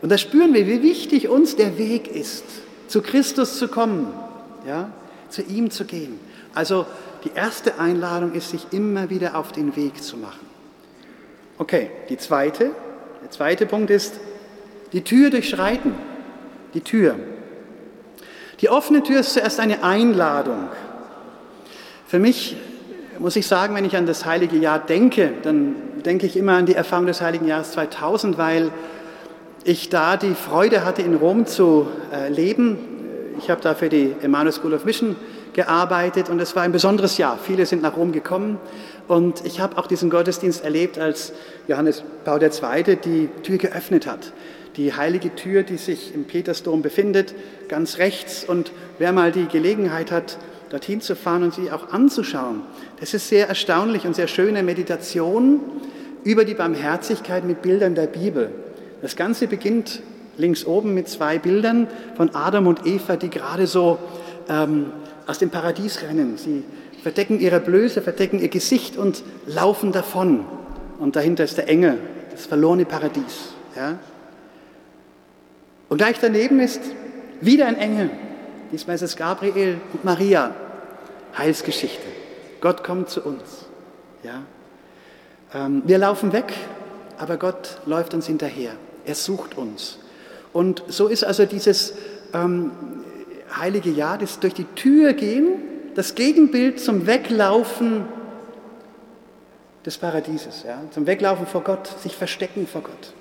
Und 0.00 0.10
da 0.10 0.18
spüren 0.18 0.54
wir, 0.54 0.66
wie 0.66 0.82
wichtig 0.82 1.28
uns 1.28 1.56
der 1.56 1.78
Weg 1.78 2.08
ist, 2.08 2.44
zu 2.88 3.02
Christus 3.02 3.58
zu 3.58 3.68
kommen, 3.68 4.08
ja, 4.66 4.90
zu 5.28 5.42
ihm 5.42 5.70
zu 5.70 5.84
gehen. 5.84 6.18
Also 6.54 6.86
die 7.24 7.30
erste 7.34 7.78
Einladung 7.78 8.32
ist, 8.32 8.50
sich 8.50 8.66
immer 8.72 9.10
wieder 9.10 9.36
auf 9.36 9.52
den 9.52 9.76
Weg 9.76 10.02
zu 10.02 10.16
machen. 10.16 10.53
Okay, 11.56 11.90
die 12.08 12.16
zweite, 12.16 12.72
der 13.22 13.30
zweite 13.30 13.66
Punkt 13.66 13.90
ist, 13.90 14.18
die 14.92 15.02
Tür 15.02 15.30
durchschreiten. 15.30 15.94
Die 16.74 16.80
Tür. 16.80 17.14
Die 18.60 18.68
offene 18.68 19.02
Tür 19.02 19.20
ist 19.20 19.34
zuerst 19.34 19.60
eine 19.60 19.84
Einladung. 19.84 20.68
Für 22.06 22.18
mich 22.18 22.56
muss 23.18 23.36
ich 23.36 23.46
sagen, 23.46 23.74
wenn 23.76 23.84
ich 23.84 23.96
an 23.96 24.06
das 24.06 24.24
heilige 24.24 24.56
Jahr 24.56 24.80
denke, 24.80 25.30
dann 25.42 25.76
denke 26.04 26.26
ich 26.26 26.36
immer 26.36 26.54
an 26.54 26.66
die 26.66 26.74
Erfahrung 26.74 27.06
des 27.06 27.20
heiligen 27.20 27.46
Jahres 27.46 27.72
2000, 27.72 28.36
weil 28.36 28.72
ich 29.62 29.88
da 29.88 30.16
die 30.16 30.34
Freude 30.34 30.84
hatte, 30.84 31.02
in 31.02 31.14
Rom 31.14 31.46
zu 31.46 31.86
äh, 32.12 32.28
leben. 32.28 32.78
Ich 33.38 33.50
habe 33.50 33.60
da 33.60 33.74
für 33.74 33.88
die 33.88 34.14
Emmanuel 34.22 34.52
School 34.52 34.74
of 34.74 34.84
Mission 34.84 35.16
gearbeitet 35.54 36.28
und 36.28 36.40
es 36.40 36.54
war 36.54 36.62
ein 36.62 36.72
besonderes 36.72 37.16
Jahr. 37.16 37.38
Viele 37.42 37.64
sind 37.64 37.82
nach 37.82 37.96
Rom 37.96 38.12
gekommen 38.12 38.58
und 39.08 39.44
ich 39.46 39.60
habe 39.60 39.78
auch 39.78 39.86
diesen 39.86 40.10
Gottesdienst 40.10 40.62
erlebt, 40.62 40.98
als 40.98 41.32
Johannes 41.68 42.02
Paul 42.24 42.42
II. 42.42 42.96
die 42.96 43.28
Tür 43.42 43.58
geöffnet 43.58 44.06
hat. 44.06 44.32
Die 44.76 44.92
heilige 44.92 45.34
Tür, 45.34 45.62
die 45.62 45.76
sich 45.76 46.14
im 46.14 46.24
Petersdom 46.24 46.82
befindet, 46.82 47.34
ganz 47.68 47.98
rechts. 47.98 48.44
Und 48.44 48.72
wer 48.98 49.12
mal 49.12 49.30
die 49.30 49.46
Gelegenheit 49.46 50.10
hat, 50.10 50.38
dorthin 50.70 51.00
zu 51.00 51.14
fahren 51.14 51.44
und 51.44 51.54
sie 51.54 51.70
auch 51.70 51.92
anzuschauen, 51.92 52.62
das 52.98 53.14
ist 53.14 53.28
sehr 53.28 53.48
erstaunlich 53.48 54.06
und 54.06 54.16
sehr 54.16 54.26
schöne 54.26 54.62
Meditation 54.62 55.60
über 56.24 56.44
die 56.44 56.54
Barmherzigkeit 56.54 57.44
mit 57.44 57.62
Bildern 57.62 57.94
der 57.94 58.06
Bibel. 58.06 58.50
Das 59.02 59.14
Ganze 59.14 59.46
beginnt 59.46 60.02
links 60.36 60.64
oben 60.64 60.94
mit 60.94 61.08
zwei 61.08 61.38
Bildern 61.38 61.86
von 62.16 62.34
Adam 62.34 62.66
und 62.66 62.86
Eva, 62.86 63.16
die 63.16 63.30
gerade 63.30 63.66
so 63.66 63.98
ähm, 64.48 64.86
aus 65.26 65.38
dem 65.38 65.50
Paradies 65.50 66.02
rennen. 66.02 66.36
Sie 66.36 66.64
verdecken 67.02 67.40
ihre 67.40 67.60
Blöße, 67.60 68.02
verdecken 68.02 68.38
ihr 68.38 68.48
Gesicht 68.48 68.96
und 68.96 69.22
laufen 69.46 69.92
davon. 69.92 70.44
Und 70.98 71.16
dahinter 71.16 71.44
ist 71.44 71.58
der 71.58 71.68
Engel, 71.68 71.98
das 72.30 72.46
verlorene 72.46 72.84
Paradies. 72.84 73.52
Ja? 73.76 73.98
Und 75.88 75.98
gleich 75.98 76.18
daneben 76.20 76.60
ist 76.60 76.80
wieder 77.40 77.66
ein 77.66 77.76
Engel. 77.76 78.10
Diesmal 78.72 78.96
ist 78.96 79.02
es 79.02 79.16
Gabriel 79.16 79.78
und 79.92 80.04
Maria. 80.04 80.54
Heilsgeschichte. 81.36 82.06
Gott 82.60 82.84
kommt 82.84 83.10
zu 83.10 83.22
uns. 83.22 83.66
Ja? 84.22 84.42
Ähm, 85.52 85.82
wir 85.84 85.98
laufen 85.98 86.32
weg, 86.32 86.52
aber 87.18 87.36
Gott 87.36 87.80
läuft 87.86 88.14
uns 88.14 88.26
hinterher. 88.26 88.72
Er 89.04 89.14
sucht 89.14 89.56
uns. 89.58 89.98
Und 90.52 90.82
so 90.88 91.08
ist 91.08 91.24
also 91.24 91.44
dieses 91.44 91.94
ähm, 92.32 92.70
heilige 93.58 93.90
Jahr, 93.90 94.18
das 94.18 94.40
durch 94.40 94.54
die 94.54 94.64
Tür 94.64 95.12
gehen, 95.12 95.46
das 95.94 96.14
Gegenbild 96.14 96.80
zum 96.80 97.06
Weglaufen 97.06 98.04
des 99.86 99.98
Paradieses, 99.98 100.64
ja, 100.66 100.78
zum 100.90 101.06
Weglaufen 101.06 101.46
vor 101.46 101.62
Gott, 101.62 101.86
sich 102.00 102.16
verstecken 102.16 102.66
vor 102.66 102.82
Gott. 102.82 103.12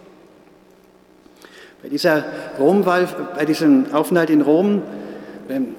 Bei 1.82 1.89
dieser 1.89 2.24
Romwahl, 2.58 3.08
bei 3.36 3.46
diesem 3.46 3.94
Aufenthalt 3.94 4.30
in 4.30 4.42
Rom, 4.42 4.82
ähm, 5.50 5.75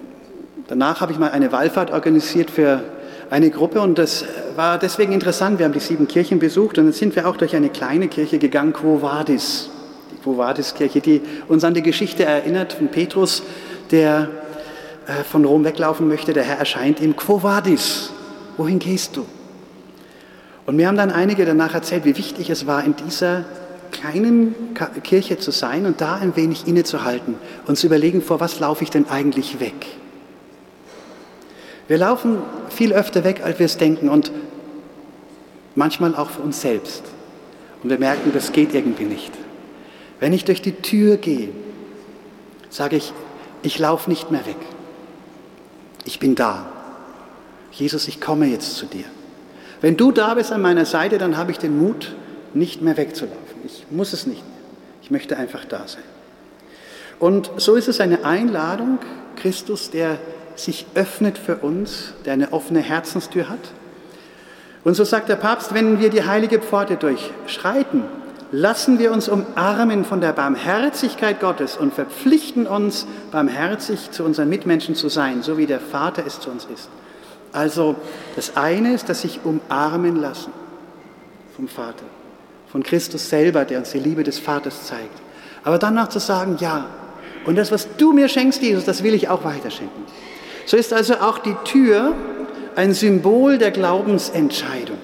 danach 0.69 1.01
habe 1.01 1.13
ich 1.13 1.19
mal 1.19 1.31
eine 1.31 1.51
Wallfahrt 1.51 1.91
organisiert 1.91 2.51
für 2.51 2.83
eine 3.31 3.51
Gruppe 3.51 3.81
und 3.81 3.99
das 3.99 4.27
war 4.55 4.79
deswegen 4.79 5.13
interessant. 5.13 5.59
Wir 5.59 5.65
haben 5.65 5.73
die 5.73 5.81
sieben 5.81 6.07
Kirchen 6.07 6.39
besucht 6.39 6.77
und 6.77 6.85
dann 6.85 6.93
sind 6.93 7.17
wir 7.17 7.27
auch 7.27 7.37
durch 7.37 7.57
eine 7.57 7.71
kleine 7.71 8.09
Kirche 8.09 8.39
gegangen, 8.39 8.75
Quo 8.75 9.01
Vadis 9.01 9.71
wo 10.25 10.37
war 10.37 10.55
das 10.55 10.75
Kirche, 10.75 11.01
die 11.01 11.21
uns 11.49 11.65
an 11.65 11.75
die 11.75 11.83
Geschichte 11.83 12.25
erinnert 12.25 12.73
von 12.73 12.89
Petrus, 12.89 13.43
der 13.95 14.29
äh, 15.07 15.23
von 15.23 15.45
Rom 15.45 15.65
weglaufen 15.65 16.09
möchte. 16.09 16.33
Der 16.33 16.43
Herr 16.43 16.59
erscheint 16.59 17.01
ihm, 17.01 17.15
Quo 17.15 17.45
vadis? 17.45 18.11
Wohin 18.57 18.81
gehst 18.81 19.17
du? 19.17 19.25
Und 20.67 20.75
mir 20.77 20.89
haben 20.89 20.97
dann 20.97 21.13
einige 21.13 21.45
danach 21.45 21.75
erzählt, 21.75 22.05
wie 22.05 22.17
wichtig 22.17 22.51
es 22.51 22.67
war, 22.67 22.83
in 22.83 22.97
dieser 22.97 23.45
kleinen 23.93 24.55
Kirche 25.05 25.39
zu 25.39 25.53
sein 25.53 25.87
und 25.87 26.01
da 26.01 26.17
ein 26.17 26.35
wenig 26.35 26.67
innezuhalten 26.67 27.37
und 27.67 27.77
zu 27.77 27.87
überlegen, 27.87 28.21
vor 28.21 28.41
was 28.41 28.59
laufe 28.59 28.83
ich 28.83 28.91
denn 28.91 29.09
eigentlich 29.09 29.61
weg? 29.61 29.87
Wir 31.87 31.99
laufen 31.99 32.39
viel 32.71 32.93
öfter 32.93 33.23
weg, 33.23 33.43
als 33.45 33.61
wir 33.61 33.67
es 33.67 33.77
denken 33.77 34.09
und 34.09 34.33
manchmal 35.77 36.17
auch 36.17 36.31
für 36.31 36.43
uns 36.43 36.61
selbst. 36.61 37.05
Und 37.83 37.91
wir 37.91 37.99
merken, 37.99 38.33
das 38.35 38.51
geht 38.51 38.75
irgendwie 38.75 39.05
nicht. 39.05 39.31
Wenn 40.19 40.33
ich 40.33 40.45
durch 40.45 40.63
die 40.63 40.73
Tür 40.73 41.19
gehe, 41.19 41.51
sage 42.71 42.97
ich, 42.97 43.13
ich 43.65 43.79
laufe 43.79 44.11
nicht 44.11 44.31
mehr 44.31 44.47
weg. 44.47 44.57
Ich 46.05 46.21
bin 46.21 46.35
da. 46.35 46.67
Jesus, 47.73 48.07
ich 48.07 48.21
komme 48.21 48.47
jetzt 48.47 48.77
zu 48.77 48.87
dir. 48.87 49.07
Wenn 49.81 49.97
du 49.97 50.13
da 50.13 50.35
bist 50.35 50.53
an 50.53 50.63
meiner 50.63 50.85
Seite, 50.85 51.19
dann 51.19 51.37
habe 51.37 51.51
ich 51.51 51.59
den 51.59 51.79
Mut, 51.79 52.15
nicht 52.53 52.83
mehr 52.83 52.97
wegzulaufen. 52.97 53.41
Ich 53.65 53.87
muss 53.91 54.13
es 54.13 54.27
nicht 54.27 54.43
mehr. 54.43 54.59
Ich 55.03 55.11
möchte 55.11 55.37
einfach 55.37 55.65
da 55.65 55.89
sein. 55.89 56.05
Und 57.19 57.51
so 57.57 57.75
ist 57.75 57.89
es 57.89 58.01
eine 58.01 58.25
Einladung, 58.25 58.99
Christus, 59.37 59.91
der 59.91 60.19
sich 60.57 60.87
öffnet 60.95 61.39
für 61.39 61.57
uns, 61.57 62.13
der 62.25 62.35
eine 62.35 62.53
offene 62.53 62.81
Herzenstür 62.81 63.49
hat. 63.49 63.73
Und 64.85 64.95
so 64.95 65.05
sagt 65.05 65.29
der 65.31 65.37
Papst, 65.37 65.75
wenn 65.75 66.01
wir 66.01 66.11
die 66.11 66.25
heilige 66.25 66.61
Pforte 66.61 66.97
durchschreiten, 66.97 68.03
lassen 68.53 68.99
wir 68.99 69.13
uns 69.13 69.29
umarmen 69.29 70.05
von 70.05 70.21
der 70.21 70.33
Barmherzigkeit 70.33 71.41
Gottes 71.41 71.77
und 71.77 71.95
verpflichten 71.95 72.67
uns, 72.67 73.07
barmherzig 73.31 74.11
zu 74.11 74.25
unseren 74.25 74.49
Mitmenschen 74.49 74.95
zu 74.95 75.09
sein, 75.09 75.43
so 75.43 75.59
wie 75.59 75.67
der 75.67 75.81
Vater 75.81 76.25
es 76.27 76.41
zu 76.41 76.51
uns 76.51 76.67
ist. 76.73 76.89
Also 77.53 77.97
das 78.37 78.57
eine 78.57 78.95
ist, 78.95 79.09
dass 79.09 79.23
sich 79.23 79.41
umarmen 79.45 80.17
lassen 80.17 80.53
vom 81.57 81.69
Vater, 81.69 82.05
von 82.71 82.83
Christus 82.83 83.29
selber, 83.29 83.65
der 83.65 83.79
uns 83.79 83.93
die 83.93 83.99
Liebe 83.99 84.25
des 84.25 84.39
Vaters 84.39 84.87
zeigt. 84.87 85.23
Aber 85.63 85.79
dann 85.79 85.95
noch 85.95 86.09
zu 86.09 86.19
sagen, 86.19 86.57
ja, 86.61 86.87
Und 87.47 87.57
das, 87.57 87.71
was 87.71 87.89
du 87.97 88.13
mir 88.13 88.29
schenkst, 88.29 88.63
Jesus, 88.63 88.85
das 88.85 89.03
will 89.03 89.15
ich 89.15 89.29
auch 89.29 89.45
weiterschenken. 89.45 90.05
So 90.67 90.77
ist 90.77 90.93
also 90.93 91.15
auch 91.17 91.39
die 91.39 91.55
Tür 91.65 92.15
ein 92.75 92.95
Symbol 92.95 93.59
der 93.59 93.71
Glaubensentscheidung. 93.71 94.99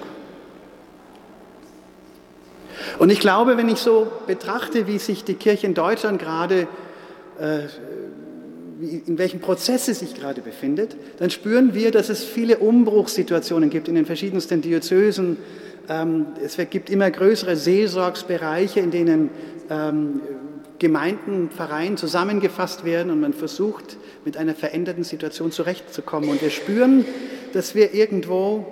Und 2.99 3.11
ich 3.11 3.19
glaube, 3.19 3.57
wenn 3.57 3.69
ich 3.69 3.79
so 3.79 4.11
betrachte, 4.27 4.87
wie 4.87 4.97
sich 4.97 5.23
die 5.23 5.35
Kirche 5.35 5.67
in 5.67 5.73
Deutschland 5.73 6.19
gerade, 6.19 6.67
äh, 7.39 7.61
in 8.81 9.17
welchem 9.17 9.39
Prozess 9.39 9.85
sie 9.85 9.93
sich 9.93 10.15
gerade 10.15 10.41
befindet, 10.41 10.95
dann 11.19 11.29
spüren 11.29 11.73
wir, 11.73 11.91
dass 11.91 12.09
es 12.09 12.23
viele 12.23 12.57
Umbruchssituationen 12.57 13.69
gibt 13.69 13.87
in 13.87 13.95
den 13.95 14.05
verschiedensten 14.05 14.61
Diözesen. 14.61 15.37
Ähm, 15.87 16.27
es 16.43 16.57
gibt 16.69 16.89
immer 16.89 17.11
größere 17.11 17.55
Seelsorgsbereiche, 17.55 18.79
in 18.79 18.91
denen 18.91 19.29
ähm, 19.69 20.21
Gemeinden, 20.79 21.51
Vereine 21.51 21.95
zusammengefasst 21.95 22.85
werden 22.85 23.11
und 23.11 23.21
man 23.21 23.33
versucht, 23.33 23.97
mit 24.25 24.35
einer 24.35 24.55
veränderten 24.55 25.03
Situation 25.03 25.51
zurechtzukommen. 25.51 26.29
Und 26.29 26.41
wir 26.41 26.49
spüren, 26.49 27.05
dass 27.53 27.75
wir 27.75 27.93
irgendwo 27.93 28.65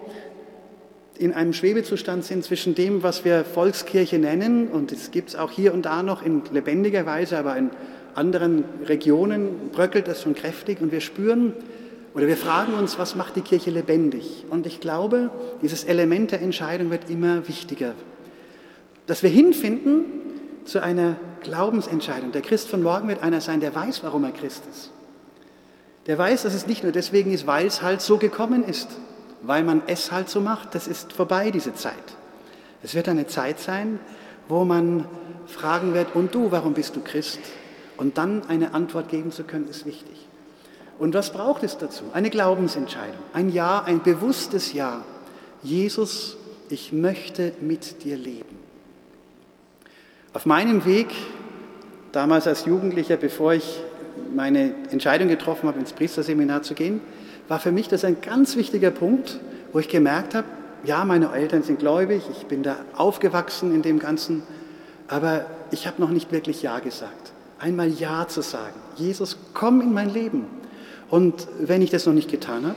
in 1.20 1.34
einem 1.34 1.52
Schwebezustand 1.52 2.24
sind 2.24 2.46
zwischen 2.46 2.76
dem, 2.76 3.04
was 3.04 3.26
wir 3.26 3.44
Volkskirche 3.44 4.18
nennen, 4.18 4.70
und 4.70 4.94
es 4.94 5.12
gibt 5.12 5.30
es 5.30 5.36
auch 5.36 5.52
hier 5.52 5.74
und 5.74 5.84
da 5.84 6.02
noch 6.02 6.24
in 6.26 6.42
lebendiger 6.52 7.06
Weise, 7.06 7.38
aber 7.38 7.58
in 7.58 7.72
anderen 8.16 8.64
Regionen 8.86 9.70
bröckelt 9.74 10.08
das 10.08 10.24
schon 10.24 10.34
kräftig 10.34 10.82
und 10.82 10.92
wir 10.92 11.02
spüren 11.02 11.54
oder 12.14 12.26
wir 12.26 12.38
fragen 12.38 12.74
uns, 12.74 12.98
was 12.98 13.16
macht 13.16 13.36
die 13.36 13.42
Kirche 13.42 13.70
lebendig? 13.70 14.46
Und 14.50 14.66
ich 14.66 14.80
glaube, 14.80 15.30
dieses 15.62 15.84
Element 15.84 16.32
der 16.32 16.42
Entscheidung 16.42 16.90
wird 16.90 17.10
immer 17.10 17.48
wichtiger. 17.48 17.94
Dass 19.06 19.22
wir 19.22 19.30
hinfinden 19.30 20.06
zu 20.66 20.82
einer 20.82 21.18
Glaubensentscheidung. 21.42 22.32
Der 22.32 22.42
Christ 22.42 22.70
von 22.70 22.82
morgen 22.82 23.08
wird 23.10 23.22
einer 23.22 23.42
sein, 23.42 23.60
der 23.60 23.76
weiß, 23.76 24.04
warum 24.04 24.24
er 24.24 24.32
Christ 24.32 24.64
ist. 24.72 24.92
Der 26.08 26.18
weiß, 26.18 26.44
dass 26.44 26.56
es 26.56 26.66
nicht 26.66 26.84
nur 26.84 26.92
deswegen 26.92 27.32
ist, 27.32 27.46
weil 27.46 27.68
es 27.68 27.82
halt 27.82 28.02
so 28.02 28.18
gekommen 28.18 28.64
ist, 28.64 28.90
weil 29.42 29.64
man 29.64 29.82
es 29.88 30.12
halt 30.12 30.30
so 30.30 30.42
macht. 30.42 30.76
Das 30.76 30.88
ist 30.88 31.14
vorbei, 31.14 31.52
diese 31.52 31.74
Zeit. 31.74 31.94
Es 32.84 32.96
wird 32.96 33.10
eine 33.10 33.28
Zeit 33.28 33.60
sein, 33.60 34.00
wo 34.48 34.66
man 34.66 35.06
fragen 35.48 35.94
wird, 35.94 36.16
und 36.16 36.34
du, 36.34 36.52
warum 36.52 36.74
bist 36.74 36.96
du 36.96 37.02
Christ? 37.02 37.40
Und 37.98 38.18
dann 38.18 38.48
eine 38.48 38.74
Antwort 38.74 39.10
geben 39.10 39.32
zu 39.32 39.44
können, 39.44 39.68
ist 39.68 39.86
wichtig. 39.86 40.28
Und 40.98 41.14
was 41.14 41.32
braucht 41.32 41.64
es 41.64 41.78
dazu? 41.78 42.04
Eine 42.14 42.30
Glaubensentscheidung, 42.30 43.20
ein 43.34 43.50
Ja, 43.50 43.84
ein 43.84 44.02
bewusstes 44.02 44.74
Ja. 44.74 45.04
Jesus, 45.64 46.38
ich 46.70 46.94
möchte 46.94 47.54
mit 47.62 48.04
dir 48.04 48.18
leben. 48.18 48.58
Auf 50.34 50.46
meinem 50.46 50.86
Weg, 50.86 51.08
damals 52.12 52.48
als 52.48 52.66
Jugendlicher, 52.66 53.18
bevor 53.18 53.54
ich 53.54 53.82
meine 54.34 54.74
Entscheidung 54.92 55.28
getroffen 55.28 55.68
habe, 55.68 55.80
ins 55.80 55.94
Priesterseminar 55.94 56.62
zu 56.62 56.76
gehen, 56.76 57.02
war 57.50 57.60
für 57.60 57.74
mich 57.74 57.90
das 57.90 58.06
ein 58.06 58.22
ganz 58.22 58.56
wichtiger 58.56 58.92
Punkt, 58.92 59.40
wo 59.74 59.80
ich 59.80 59.90
gemerkt 59.90 60.36
habe, 60.36 60.48
ja, 60.86 61.04
meine 61.04 61.34
Eltern 61.34 61.64
sind 61.64 61.80
gläubig, 61.80 62.24
ich 62.32 62.46
bin 62.46 62.64
da 62.64 62.78
aufgewachsen 62.96 63.76
in 63.76 63.82
dem 63.82 64.00
Ganzen, 64.00 64.44
aber 65.10 65.46
ich 65.72 65.86
habe 65.86 66.02
noch 66.02 66.10
nicht 66.10 66.32
wirklich 66.32 66.62
Ja 66.62 66.80
gesagt. 66.80 67.34
Einmal 67.60 67.90
Ja 67.90 68.28
zu 68.30 68.42
sagen. 68.42 68.76
Jesus, 68.96 69.38
komm 69.54 69.82
in 69.82 69.92
mein 69.92 70.10
Leben. 70.10 70.46
Und 71.10 71.48
wenn 71.60 71.82
ich 71.82 71.90
das 71.90 72.06
noch 72.06 72.14
nicht 72.14 72.32
getan 72.32 72.64
habe, 72.66 72.76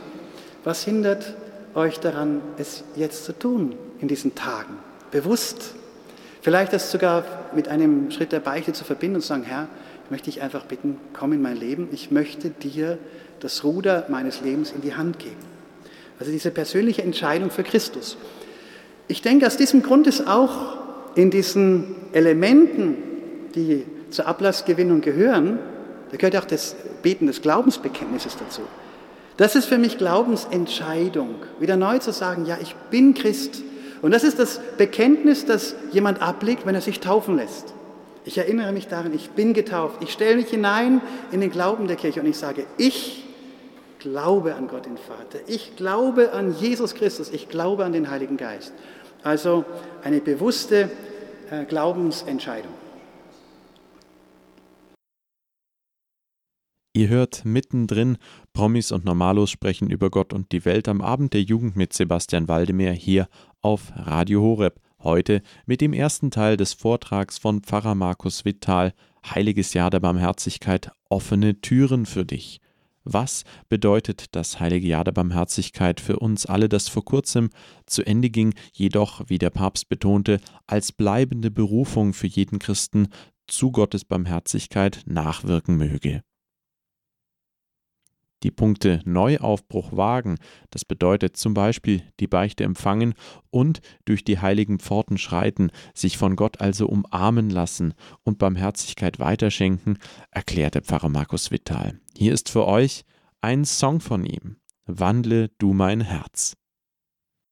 was 0.65 0.83
hindert 0.83 1.37
euch 1.75 2.01
daran, 2.01 2.41
es 2.57 2.83
jetzt 2.97 3.25
zu 3.25 3.39
tun 3.39 3.77
in 4.01 4.09
diesen 4.09 4.35
Tagen? 4.35 4.79
Bewusst 5.13 5.77
Vielleicht 6.43 6.73
das 6.73 6.91
sogar 6.91 7.25
mit 7.55 7.69
einem 7.69 8.11
Schritt 8.11 8.33
der 8.33 8.41
Beichte 8.41 8.73
zu 8.73 8.83
verbinden 8.83 9.17
und 9.17 9.23
zu 9.23 9.29
sagen, 9.29 9.45
Herr, 9.45 9.69
ich 10.05 10.11
möchte 10.11 10.29
dich 10.29 10.43
einfach 10.43 10.65
bitten, 10.65 10.99
komm 11.13 11.33
in 11.33 11.41
mein 11.41 11.57
Leben. 11.57 11.89
Ich 11.93 12.11
möchte 12.11 12.51
dir 12.51 12.99
das 13.43 13.65
Ruder 13.65 14.07
meines 14.09 14.41
Lebens 14.41 14.73
in 14.73 14.81
die 14.81 14.95
Hand 14.95 15.19
geben. 15.19 15.37
Also 16.19 16.31
diese 16.31 16.53
persönliche 16.53 17.03
Entscheidung 17.03 17.51
für 17.51 17.65
Christus. 17.65 18.17
Ich 19.09 19.21
denke, 19.21 19.47
aus 19.47 19.57
diesem 19.57 19.83
Grund 19.83 20.07
ist 20.07 20.29
auch 20.29 20.77
in 21.17 21.31
diesen 21.31 21.97
Elementen, 22.13 22.97
die 23.55 23.85
zur 24.11 24.27
Ablassgewinnung 24.27 25.01
gehören, 25.01 25.59
da 26.11 26.17
gehört 26.17 26.37
auch 26.37 26.45
das 26.45 26.77
Beten 27.03 27.27
des 27.27 27.43
Glaubensbekenntnisses 27.43 28.37
dazu. 28.37 28.63
Das 29.39 29.57
ist 29.57 29.65
für 29.65 29.79
mich 29.79 29.99
Glaubensentscheidung, 29.99 31.35
wieder 31.59 31.77
neu 31.77 31.99
zu 31.99 32.13
sagen, 32.13 32.47
ja, 32.47 32.59
ich 32.63 32.75
bin 32.91 33.15
Christ 33.15 33.63
und 34.03 34.13
das 34.13 34.23
ist 34.23 34.39
das 34.39 34.61
Bekenntnis, 34.79 35.47
das 35.47 35.75
jemand 35.91 36.23
ablegt, 36.23 36.67
wenn 36.67 36.75
er 36.75 36.81
sich 36.81 37.01
taufen 37.01 37.37
lässt. 37.37 37.73
Ich 38.25 38.39
erinnere 38.39 38.73
mich 38.73 38.87
daran, 38.87 39.13
ich 39.15 39.31
bin 39.31 39.53
getauft. 39.53 40.03
Ich 40.03 40.13
stelle 40.13 40.37
mich 40.37 40.49
hinein 40.49 41.01
in 41.33 41.41
den 41.41 41.51
Glauben 41.51 41.89
der 41.89 41.97
Kirche 41.97 42.21
und 42.21 42.27
ich 42.27 42.37
sage, 42.37 42.67
ich 42.77 43.22
glaube 44.03 44.55
an 44.55 44.69
Gott 44.69 44.87
den 44.87 44.99
Vater. 44.99 45.39
Ich 45.47 45.77
glaube 45.77 46.33
an 46.33 46.55
Jesus 46.59 46.95
Christus. 46.95 47.31
Ich 47.31 47.49
glaube 47.49 47.85
an 47.85 47.93
den 47.93 48.11
Heiligen 48.11 48.37
Geist. 48.37 48.73
Also 49.23 49.65
eine 50.03 50.21
bewusste 50.21 50.91
äh, 51.51 51.65
Glaubensentscheidung. 51.65 52.73
Ihr 56.95 57.09
hört 57.09 57.45
mittendrin 57.45 58.19
Promis 58.53 58.93
und 58.93 59.05
Normalos 59.05 59.51
sprechen 59.51 59.89
über 59.89 60.11
Gott 60.11 60.33
und 60.33 60.53
die 60.53 60.65
Welt 60.67 60.89
am 60.89 61.01
Abend 61.01 61.33
der 61.33 61.43
Jugend 61.43 61.77
mit 61.77 61.95
Sebastian 61.95 62.49
Waldemar 62.49 62.93
hier 62.93 63.29
auf 63.63 63.93
Radio 63.97 64.43
Horeb. 64.43 64.79
Heute 65.03 65.43
mit 65.65 65.81
dem 65.81 65.95
ersten 65.95 66.31
Teil 66.31 66.57
des 66.57 66.75
Vortrags 66.75 67.39
von 67.39 67.63
Pfarrer 67.63 67.95
Markus 67.95 68.45
Wittal 68.45 68.93
Heiliges 69.25 69.73
Jahr 69.73 69.91
der 69.91 70.01
Barmherzigkeit 70.01 70.91
offene 71.09 71.61
Türen 71.61 72.07
für 72.07 72.25
dich. 72.25 72.62
Was 73.05 73.45
bedeutet 73.69 74.35
das 74.37 74.61
Heilige 74.61 74.87
Jahr 74.87 75.05
der 75.05 75.13
Barmherzigkeit 75.13 76.01
für 76.01 76.19
uns 76.19 76.47
alle, 76.47 76.69
das 76.69 76.89
vor 76.89 77.05
kurzem 77.05 77.51
zu 77.87 78.05
Ende 78.05 78.31
ging, 78.31 78.55
jedoch, 78.73 79.23
wie 79.29 79.39
der 79.39 79.51
Papst 79.51 79.89
betonte, 79.89 80.41
als 80.67 80.93
bleibende 80.93 81.51
Berufung 81.51 82.13
für 82.13 82.29
jeden 82.29 82.59
Christen 82.59 83.09
zu 83.47 83.73
Gottes 83.73 84.05
Barmherzigkeit 84.05 85.03
nachwirken 85.07 85.77
möge? 85.77 86.23
Die 88.43 88.51
Punkte 88.51 89.01
Neuaufbruch 89.05 89.97
wagen, 89.97 90.37
das 90.71 90.85
bedeutet 90.85 91.37
zum 91.37 91.55
Beispiel 91.55 92.03
die 92.21 92.27
Beichte 92.27 92.65
empfangen 92.65 93.15
und 93.51 93.81
durch 94.05 94.25
die 94.25 94.39
heiligen 94.39 94.79
Pforten 94.79 95.19
schreiten, 95.19 95.71
sich 95.95 96.19
von 96.19 96.37
Gott 96.37 96.61
also 96.61 96.87
umarmen 96.87 97.51
lassen 97.51 97.95
und 98.25 98.39
Barmherzigkeit 98.39 99.19
weiterschenken, 99.19 99.99
erklärte 100.31 100.83
Pfarrer 100.83 101.09
Markus 101.09 101.51
Vital. 101.51 102.01
Hier 102.17 102.33
ist 102.33 102.49
für 102.49 102.67
euch 102.67 103.05
ein 103.41 103.65
Song 103.65 104.01
von 104.01 104.25
ihm. 104.25 104.57
Wandle 104.87 105.51
du 105.59 105.73
mein 105.73 106.01
Herz. 106.01 106.57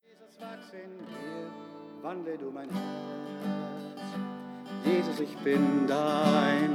Jesus, 0.02 0.40
wachs 0.40 0.72
in 0.72 0.96
mir, 0.98 2.02
wandle 2.02 2.38
du 2.38 2.50
mein 2.50 2.68
Herz. 2.70 2.80
Jesus, 4.84 5.20
ich 5.20 5.36
bin 5.38 5.86
dein, 5.86 6.70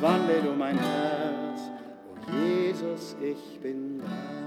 wandle 0.00 0.42
du 0.42 0.52
mein 0.52 0.78
Herz. 0.78 1.41
Jesus, 2.32 3.16
ich 3.20 3.60
bin 3.60 3.98
dein. 3.98 4.42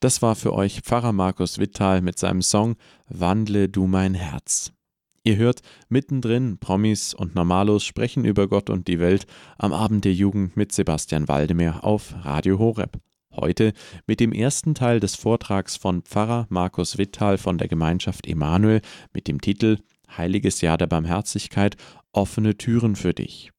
Das 0.00 0.22
war 0.22 0.36
für 0.36 0.52
euch 0.52 0.82
Pfarrer 0.82 1.12
Markus 1.12 1.58
Wittal 1.58 2.02
mit 2.02 2.18
seinem 2.20 2.42
Song 2.42 2.76
Wandle 3.08 3.68
du 3.68 3.88
mein 3.88 4.14
Herz. 4.14 4.72
Ihr 5.24 5.36
hört 5.36 5.62
mittendrin 5.88 6.58
Promis 6.58 7.14
und 7.14 7.34
Normalos 7.34 7.84
sprechen 7.84 8.24
über 8.24 8.46
Gott 8.46 8.70
und 8.70 8.86
die 8.86 9.00
Welt 9.00 9.26
am 9.58 9.72
Abend 9.72 10.04
der 10.04 10.14
Jugend 10.14 10.56
mit 10.56 10.70
Sebastian 10.70 11.26
Waldemar 11.26 11.82
auf 11.82 12.14
Radio 12.22 12.60
Horeb. 12.60 13.00
Heute 13.34 13.72
mit 14.06 14.20
dem 14.20 14.32
ersten 14.32 14.74
Teil 14.74 15.00
des 15.00 15.16
Vortrags 15.16 15.76
von 15.76 16.02
Pfarrer 16.02 16.46
Markus 16.48 16.96
Wittal 16.96 17.36
von 17.36 17.58
der 17.58 17.68
Gemeinschaft 17.68 18.26
Emanuel 18.26 18.80
mit 19.12 19.26
dem 19.26 19.40
Titel 19.40 19.78
Heiliges 20.16 20.60
Jahr 20.60 20.78
der 20.78 20.86
Barmherzigkeit 20.86 21.76
offene 22.12 22.56
Türen 22.56 22.96
für 22.96 23.14
dich. 23.14 23.50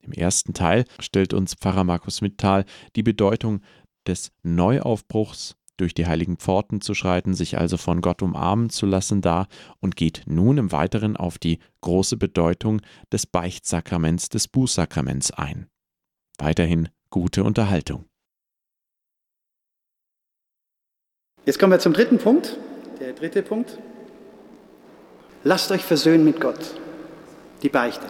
Im 0.00 0.12
ersten 0.12 0.54
Teil 0.54 0.84
stellt 1.00 1.34
uns 1.34 1.54
Pfarrer 1.54 1.84
Markus 1.84 2.20
Mittal 2.20 2.64
die 2.96 3.02
Bedeutung 3.02 3.60
des 4.06 4.32
Neuaufbruchs 4.42 5.56
durch 5.76 5.94
die 5.94 6.06
heiligen 6.06 6.36
Pforten 6.36 6.80
zu 6.80 6.94
schreiten, 6.94 7.34
sich 7.34 7.56
also 7.56 7.76
von 7.76 8.00
Gott 8.00 8.20
umarmen 8.22 8.68
zu 8.68 8.84
lassen 8.84 9.20
dar 9.20 9.46
und 9.80 9.96
geht 9.96 10.22
nun 10.26 10.58
im 10.58 10.72
Weiteren 10.72 11.16
auf 11.16 11.38
die 11.38 11.58
große 11.80 12.16
Bedeutung 12.16 12.82
des 13.12 13.26
Beichtsakraments, 13.26 14.28
des 14.28 14.48
Bußsakraments 14.48 15.30
ein. 15.30 15.68
Weiterhin 16.38 16.88
gute 17.10 17.44
Unterhaltung. 17.44 18.06
Jetzt 21.44 21.58
kommen 21.58 21.72
wir 21.72 21.78
zum 21.78 21.92
dritten 21.92 22.18
Punkt. 22.18 22.58
Der 23.00 23.12
dritte 23.12 23.42
Punkt. 23.42 23.78
Lasst 25.48 25.70
euch 25.70 25.82
versöhnen 25.82 26.24
mit 26.24 26.42
Gott. 26.42 26.74
Die 27.62 27.70
Beichte. 27.70 28.04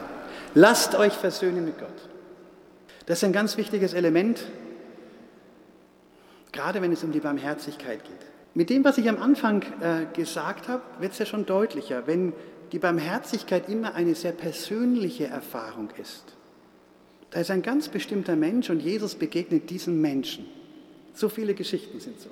Lasst 0.55 0.97
euch 0.97 1.13
versöhnen 1.13 1.67
mit 1.67 1.79
Gott. 1.79 2.09
Das 3.07 3.19
ist 3.19 3.25
ein 3.25 3.33
ganz 3.33 3.57
wichtiges 3.57 3.95
Element, 3.95 4.45
gerade 6.51 6.83
wenn 6.83 6.91
es 6.91 7.05
um 7.05 7.13
die 7.13 7.21
Barmherzigkeit 7.21 8.03
geht. 8.03 8.27
Mit 8.55 8.71
dem, 8.71 8.83
was 8.83 8.99
ich 8.99 9.09
am 9.09 9.23
Anfang 9.23 9.63
äh, 9.81 10.13
gesagt 10.17 10.67
habe, 10.67 10.83
wird 10.99 11.13
es 11.13 11.21
ja 11.21 11.27
schon 11.27 11.47
deutlicher. 11.47 12.09
Wenn 12.09 12.33
die 12.73 12.81
Barmherzigkeit 12.81 13.69
immer 13.69 13.95
eine 13.95 14.17
sehr 14.17 14.33
persönliche 14.33 15.29
Erfahrung 15.29 15.91
ist. 15.97 16.25
Da 17.31 17.39
ist 17.39 17.53
ein 17.53 17.63
ganz 17.63 17.89
bestimmter 17.89 18.35
Mensch 18.35 18.69
und 18.69 18.81
Jesus 18.81 19.15
begegnet 19.15 19.71
diesem 19.71 20.01
Menschen. 20.01 20.45
So 21.15 21.29
viele 21.29 21.55
Geschichten 21.55 22.01
sind 22.01 22.21
so. 22.21 22.31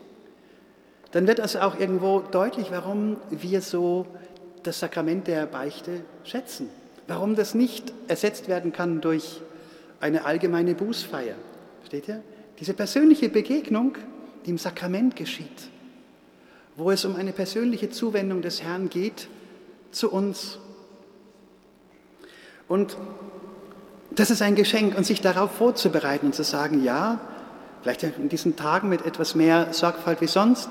Dann 1.13 1.29
wird 1.29 1.39
also 1.39 1.61
auch 1.61 1.79
irgendwo 1.79 2.25
deutlich, 2.33 2.73
warum 2.73 3.19
wir 3.31 3.61
so 3.61 4.07
das 4.67 4.81
Sakrament 4.81 5.27
der 5.27 5.47
Beichte 5.47 6.03
schätzen. 6.25 6.69
Warum 7.07 7.37
das 7.37 7.55
nicht 7.55 7.93
ersetzt 8.09 8.49
werden 8.49 8.73
kann 8.73 9.01
durch 9.01 9.41
eine 10.01 10.25
allgemeine 10.25 10.75
Bußfeier. 10.75 11.37
Versteht 11.81 12.09
ihr? 12.09 12.23
Diese 12.59 12.75
persönliche 12.75 13.29
Begegnung, 13.29 13.97
die 14.45 14.51
im 14.51 14.59
Sakrament 14.59 15.17
geschieht, 15.17 15.71
wo 16.77 16.91
es 16.91 17.05
um 17.05 17.17
eine 17.17 17.33
persönliche 17.33 17.91
Zuwendung 17.91 18.43
des 18.43 18.63
Herrn 18.63 18.89
geht 18.89 19.29
zu 19.91 20.11
uns. 20.11 20.59
Und 22.69 22.97
das 24.11 24.31
ist 24.31 24.43
ein 24.43 24.55
Geschenk 24.55 24.97
und 24.97 25.05
sich 25.05 25.21
darauf 25.21 25.53
vorzubereiten 25.53 26.27
und 26.27 26.35
zu 26.35 26.43
sagen, 26.43 26.83
ja, 26.83 27.21
vielleicht 27.83 28.03
in 28.03 28.29
diesen 28.29 28.57
Tagen 28.57 28.89
mit 28.89 29.05
etwas 29.07 29.35
mehr 29.35 29.73
Sorgfalt 29.73 30.21
wie 30.21 30.27
sonst, 30.27 30.71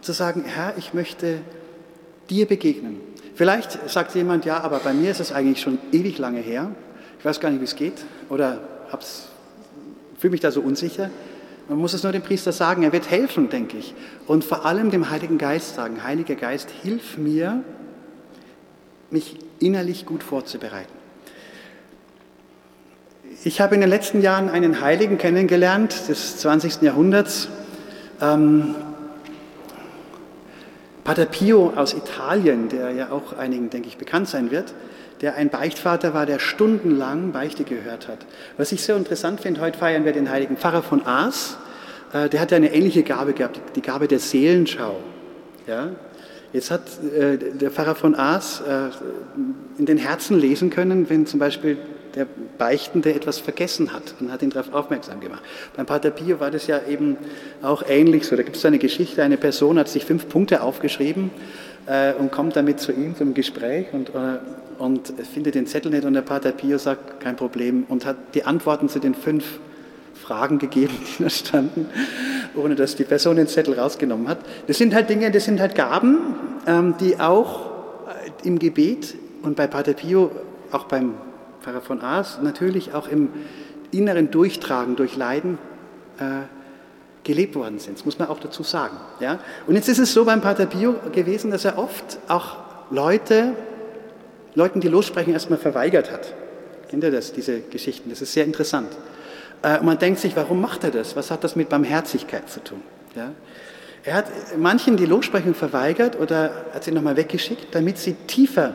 zu 0.00 0.12
sagen, 0.12 0.44
Herr, 0.44 0.76
ich 0.76 0.94
möchte 0.94 1.40
dir 2.28 2.46
begegnen. 2.46 3.00
Vielleicht 3.34 3.88
sagt 3.88 4.14
jemand, 4.14 4.44
ja, 4.44 4.60
aber 4.60 4.78
bei 4.78 4.92
mir 4.92 5.10
ist 5.10 5.20
es 5.20 5.32
eigentlich 5.32 5.60
schon 5.60 5.78
ewig 5.90 6.18
lange 6.18 6.40
her. 6.40 6.70
Ich 7.18 7.24
weiß 7.24 7.40
gar 7.40 7.50
nicht, 7.50 7.60
wie 7.60 7.64
es 7.64 7.76
geht 7.76 8.04
oder 8.28 8.58
fühle 10.18 10.32
mich 10.32 10.40
da 10.40 10.50
so 10.50 10.60
unsicher. 10.60 11.10
Man 11.68 11.78
muss 11.78 11.94
es 11.94 12.02
nur 12.02 12.12
dem 12.12 12.22
Priester 12.22 12.52
sagen, 12.52 12.82
er 12.82 12.92
wird 12.92 13.10
helfen, 13.10 13.48
denke 13.48 13.78
ich. 13.78 13.94
Und 14.26 14.44
vor 14.44 14.66
allem 14.66 14.90
dem 14.90 15.10
Heiligen 15.10 15.38
Geist 15.38 15.74
sagen, 15.74 16.04
Heiliger 16.04 16.34
Geist, 16.34 16.68
hilf 16.82 17.16
mir, 17.16 17.62
mich 19.10 19.38
innerlich 19.60 20.06
gut 20.06 20.22
vorzubereiten. 20.22 20.92
Ich 23.44 23.60
habe 23.60 23.74
in 23.74 23.80
den 23.80 23.90
letzten 23.90 24.20
Jahren 24.20 24.48
einen 24.48 24.80
Heiligen 24.80 25.18
kennengelernt 25.18 26.08
des 26.08 26.38
20. 26.38 26.82
Jahrhunderts, 26.82 27.48
ähm, 28.20 28.74
Pater 31.04 31.26
Pio 31.26 31.72
aus 31.74 31.94
Italien, 31.94 32.68
der 32.68 32.90
ja 32.92 33.10
auch 33.10 33.36
einigen, 33.36 33.70
denke 33.70 33.88
ich, 33.88 33.96
bekannt 33.96 34.28
sein 34.28 34.50
wird, 34.50 34.72
der 35.20 35.34
ein 35.34 35.50
Beichtvater 35.50 36.14
war, 36.14 36.26
der 36.26 36.38
stundenlang 36.38 37.32
Beichte 37.32 37.64
gehört 37.64 38.08
hat. 38.08 38.18
Was 38.56 38.72
ich 38.72 38.82
sehr 38.82 38.96
interessant 38.96 39.40
finde, 39.40 39.60
heute 39.60 39.78
feiern 39.78 40.04
wir 40.04 40.12
den 40.12 40.30
heiligen 40.30 40.56
Pfarrer 40.56 40.82
von 40.82 41.04
Aas. 41.06 41.56
Äh, 42.12 42.28
der 42.28 42.40
hat 42.40 42.52
eine 42.52 42.72
ähnliche 42.72 43.02
Gabe 43.02 43.32
gehabt, 43.32 43.60
die 43.74 43.82
Gabe 43.82 44.06
der 44.06 44.20
Seelenschau. 44.20 44.96
Ja? 45.66 45.90
Jetzt 46.52 46.70
hat 46.70 46.82
äh, 47.02 47.38
der 47.38 47.70
Pfarrer 47.70 47.94
von 47.94 48.14
Aas 48.14 48.60
äh, 48.60 48.90
in 49.78 49.86
den 49.86 49.98
Herzen 49.98 50.38
lesen 50.38 50.70
können, 50.70 51.08
wenn 51.08 51.26
zum 51.26 51.40
Beispiel 51.40 51.78
der 52.14 52.26
Beichtende 52.58 53.14
etwas 53.14 53.38
vergessen 53.38 53.92
hat 53.92 54.14
und 54.20 54.30
hat 54.30 54.42
ihn 54.42 54.50
darauf 54.50 54.74
aufmerksam 54.74 55.20
gemacht. 55.20 55.42
Beim 55.76 55.86
Pater 55.86 56.10
Pio 56.10 56.40
war 56.40 56.50
das 56.50 56.66
ja 56.66 56.80
eben 56.86 57.16
auch 57.62 57.82
ähnlich 57.88 58.26
so. 58.26 58.36
Da 58.36 58.42
gibt 58.42 58.56
es 58.56 58.64
eine 58.66 58.78
Geschichte, 58.78 59.22
eine 59.22 59.38
Person 59.38 59.78
hat 59.78 59.88
sich 59.88 60.04
fünf 60.04 60.28
Punkte 60.28 60.62
aufgeschrieben 60.62 61.30
äh, 61.86 62.12
und 62.12 62.30
kommt 62.30 62.56
damit 62.56 62.80
zu 62.80 62.92
ihm 62.92 63.16
zum 63.16 63.32
Gespräch 63.32 63.86
und, 63.92 64.10
äh, 64.10 64.38
und 64.78 65.12
findet 65.32 65.54
den 65.54 65.66
Zettel 65.66 65.90
nicht 65.90 66.04
und 66.04 66.12
der 66.12 66.22
Pater 66.22 66.52
Pio 66.52 66.76
sagt, 66.76 67.20
kein 67.20 67.36
Problem 67.36 67.84
und 67.88 68.04
hat 68.04 68.16
die 68.34 68.44
Antworten 68.44 68.88
zu 68.88 68.98
den 68.98 69.14
fünf 69.14 69.58
Fragen 70.22 70.58
gegeben, 70.58 70.94
die 71.18 71.22
da 71.22 71.30
standen, 71.30 71.88
ohne 72.54 72.74
dass 72.74 72.96
die 72.96 73.04
Person 73.04 73.36
den 73.36 73.48
Zettel 73.48 73.78
rausgenommen 73.78 74.28
hat. 74.28 74.38
Das 74.66 74.78
sind 74.78 74.94
halt 74.94 75.10
Dinge, 75.10 75.30
das 75.30 75.44
sind 75.44 75.60
halt 75.60 75.74
Gaben, 75.74 76.18
ähm, 76.66 76.94
die 77.00 77.18
auch 77.18 77.70
äh, 78.06 78.46
im 78.46 78.58
Gebet 78.58 79.14
und 79.42 79.56
bei 79.56 79.66
Pater 79.66 79.94
Pio, 79.94 80.30
auch 80.70 80.84
beim 80.84 81.14
Pfarrer 81.60 81.80
von 81.80 82.00
Aas, 82.00 82.38
natürlich 82.42 82.94
auch 82.94 83.08
im 83.08 83.28
inneren 83.90 84.30
Durchtragen 84.30 84.96
durch 84.96 85.16
Leiden 85.16 85.58
äh, 86.18 86.46
gelebt 87.24 87.54
worden 87.54 87.78
sind. 87.78 87.98
Das 87.98 88.04
muss 88.04 88.18
man 88.18 88.28
auch 88.28 88.40
dazu 88.40 88.62
sagen. 88.62 88.96
Und 89.66 89.74
jetzt 89.74 89.88
ist 89.88 89.98
es 89.98 90.12
so 90.12 90.24
beim 90.24 90.40
Pater 90.40 90.66
Pio 90.66 90.96
gewesen, 91.12 91.50
dass 91.50 91.64
er 91.64 91.78
oft 91.78 92.18
auch 92.26 92.56
Leute, 92.90 93.54
Leuten, 94.54 94.80
die 94.80 94.88
lossprechen, 94.88 95.32
erstmal 95.32 95.58
verweigert 95.58 96.10
hat. 96.10 96.34
Kennt 96.88 97.04
ihr 97.04 97.10
das, 97.10 97.32
diese 97.32 97.60
Geschichten? 97.60 98.10
Das 98.10 98.22
ist 98.22 98.32
sehr 98.32 98.44
interessant. 98.44 98.88
Äh, 99.62 99.78
und 99.78 99.86
man 99.86 99.98
denkt 99.98 100.20
sich, 100.20 100.36
warum 100.36 100.60
macht 100.60 100.84
er 100.84 100.90
das? 100.90 101.16
Was 101.16 101.30
hat 101.30 101.44
das 101.44 101.56
mit 101.56 101.68
Barmherzigkeit 101.68 102.48
zu 102.48 102.62
tun? 102.62 102.82
Ja? 103.14 103.32
Er 104.04 104.14
hat 104.14 104.26
manchen 104.58 104.96
die 104.96 105.06
Lossprechung 105.06 105.54
verweigert 105.54 106.18
oder 106.18 106.64
hat 106.74 106.84
sie 106.84 106.90
nochmal 106.90 107.16
weggeschickt, 107.16 107.74
damit 107.74 107.98
sie 107.98 108.14
tiefer 108.26 108.74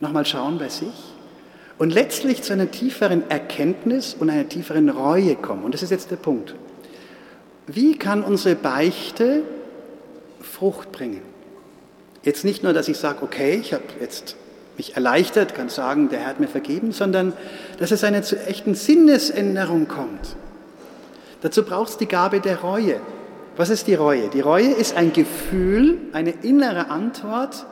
nochmal 0.00 0.26
schauen 0.26 0.58
bei 0.58 0.68
sich 0.68 1.14
und 1.78 1.90
letztlich 1.92 2.42
zu 2.42 2.52
einer 2.52 2.70
tieferen 2.70 3.30
Erkenntnis 3.30 4.14
und 4.18 4.30
einer 4.30 4.48
tieferen 4.48 4.88
Reue 4.88 5.36
kommen. 5.36 5.64
Und 5.64 5.74
das 5.74 5.82
ist 5.82 5.90
jetzt 5.90 6.10
der 6.10 6.16
Punkt. 6.16 6.54
Wie 7.66 7.96
kann 7.96 8.24
unsere 8.24 8.56
Beichte 8.56 9.42
Frucht 10.40 10.90
bringen? 10.90 11.22
Jetzt 12.24 12.44
nicht 12.44 12.64
nur, 12.64 12.72
dass 12.72 12.88
ich 12.88 12.98
sage, 12.98 13.22
okay, 13.22 13.54
ich 13.54 13.72
habe 13.72 13.84
jetzt 14.00 14.36
mich 14.78 14.94
erleichtert, 14.96 15.54
kann 15.54 15.68
sagen, 15.68 16.08
der 16.08 16.20
Herr 16.20 16.28
hat 16.28 16.40
mir 16.40 16.48
vergeben, 16.48 16.92
sondern 16.92 17.32
dass 17.78 17.90
es 17.90 18.04
eine 18.04 18.22
zu 18.22 18.38
echten 18.46 18.74
Sinnesänderung 18.74 19.88
kommt. 19.88 20.36
Dazu 21.42 21.64
braucht 21.64 21.90
es 21.90 21.96
die 21.98 22.06
Gabe 22.06 22.40
der 22.40 22.60
Reue. 22.60 23.00
Was 23.56 23.70
ist 23.70 23.88
die 23.88 23.94
Reue? 23.94 24.28
Die 24.28 24.40
Reue 24.40 24.70
ist 24.70 24.96
ein 24.96 25.12
Gefühl, 25.12 25.98
eine 26.12 26.30
innere 26.30 26.90
Antwort 26.90 27.66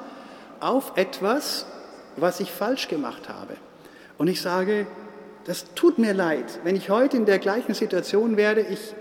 auf 0.61 0.93
etwas, 0.97 1.67
was 2.17 2.41
ich 2.41 2.51
falsch 2.51 2.89
gemacht 2.89 3.29
habe. 3.29 3.55
Und 4.19 4.29
ich 4.29 4.41
sage, 4.41 4.87
das 5.45 5.73
tut 5.75 5.99
mir 5.99 6.13
leid. 6.13 6.59
Wenn 6.65 6.75
ich 6.75 6.91
heute 6.91 7.17
in 7.17 7.25
der 7.25 7.39
gleichen 7.39 7.75
Situation 7.75 8.37
werde, 8.37 8.63
ich 8.63 8.95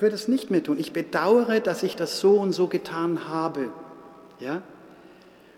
würde 0.00 0.16
es 0.16 0.26
nicht 0.26 0.50
mehr 0.50 0.62
tun. 0.62 0.78
Ich 0.78 0.92
bedauere, 0.92 1.60
dass 1.60 1.84
ich 1.84 1.94
das 1.94 2.18
so 2.18 2.32
und 2.32 2.52
so 2.52 2.66
getan 2.66 3.28
habe. 3.28 3.68
Ja? 4.40 4.62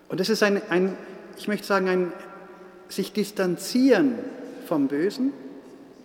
Und 0.09 0.21
das 0.21 0.29
ist 0.29 0.43
ein, 0.43 0.61
ein, 0.69 0.97
ich 1.37 1.49
möchte 1.49 1.67
sagen, 1.67 1.89
ein 1.89 2.13
sich 2.89 3.13
distanzieren 3.13 4.15
vom 4.67 4.87
Bösen 4.87 5.33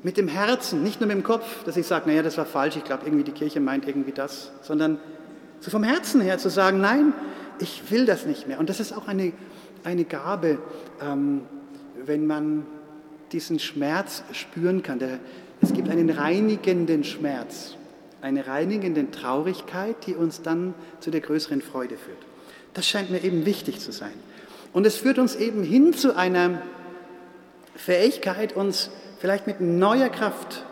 mit 0.03 0.17
dem 0.17 0.27
Herzen, 0.27 0.81
nicht 0.81 0.99
nur 0.99 1.07
mit 1.07 1.15
dem 1.15 1.23
Kopf, 1.23 1.63
dass 1.63 1.77
ich 1.77 1.85
sage, 1.85 2.09
naja, 2.09 2.23
das 2.23 2.37
war 2.37 2.45
falsch, 2.45 2.75
ich 2.75 2.83
glaube, 2.83 3.05
irgendwie 3.05 3.23
die 3.23 3.31
Kirche 3.31 3.59
meint 3.59 3.87
irgendwie 3.87 4.11
das, 4.11 4.51
sondern 4.63 4.99
so 5.59 5.69
vom 5.69 5.83
Herzen 5.83 6.21
her 6.21 6.39
zu 6.39 6.49
sagen, 6.49 6.81
nein, 6.81 7.13
ich 7.59 7.91
will 7.91 8.07
das 8.07 8.25
nicht 8.25 8.47
mehr. 8.47 8.59
Und 8.59 8.69
das 8.69 8.79
ist 8.79 8.93
auch 8.93 9.07
eine, 9.07 9.31
eine 9.83 10.05
Gabe, 10.05 10.57
ähm, 11.01 11.41
wenn 12.03 12.25
man 12.25 12.65
diesen 13.31 13.59
Schmerz 13.59 14.23
spüren 14.31 14.81
kann. 14.81 14.97
Der, 14.97 15.19
es 15.61 15.71
gibt 15.71 15.87
einen 15.87 16.09
reinigenden 16.09 17.03
Schmerz 17.03 17.75
eine 18.21 18.47
reinigende 18.47 19.09
Traurigkeit, 19.09 19.95
die 20.05 20.15
uns 20.15 20.41
dann 20.41 20.73
zu 20.99 21.11
der 21.11 21.21
größeren 21.21 21.61
Freude 21.61 21.97
führt. 21.97 22.17
Das 22.73 22.87
scheint 22.87 23.11
mir 23.11 23.23
eben 23.23 23.45
wichtig 23.45 23.79
zu 23.79 23.91
sein. 23.91 24.13
Und 24.73 24.85
es 24.85 24.95
führt 24.97 25.19
uns 25.19 25.35
eben 25.35 25.63
hin 25.63 25.93
zu 25.93 26.15
einer 26.15 26.61
Fähigkeit, 27.75 28.55
uns 28.55 28.89
vielleicht 29.19 29.47
mit 29.47 29.61
neuer 29.61 30.09
Kraft 30.09 30.65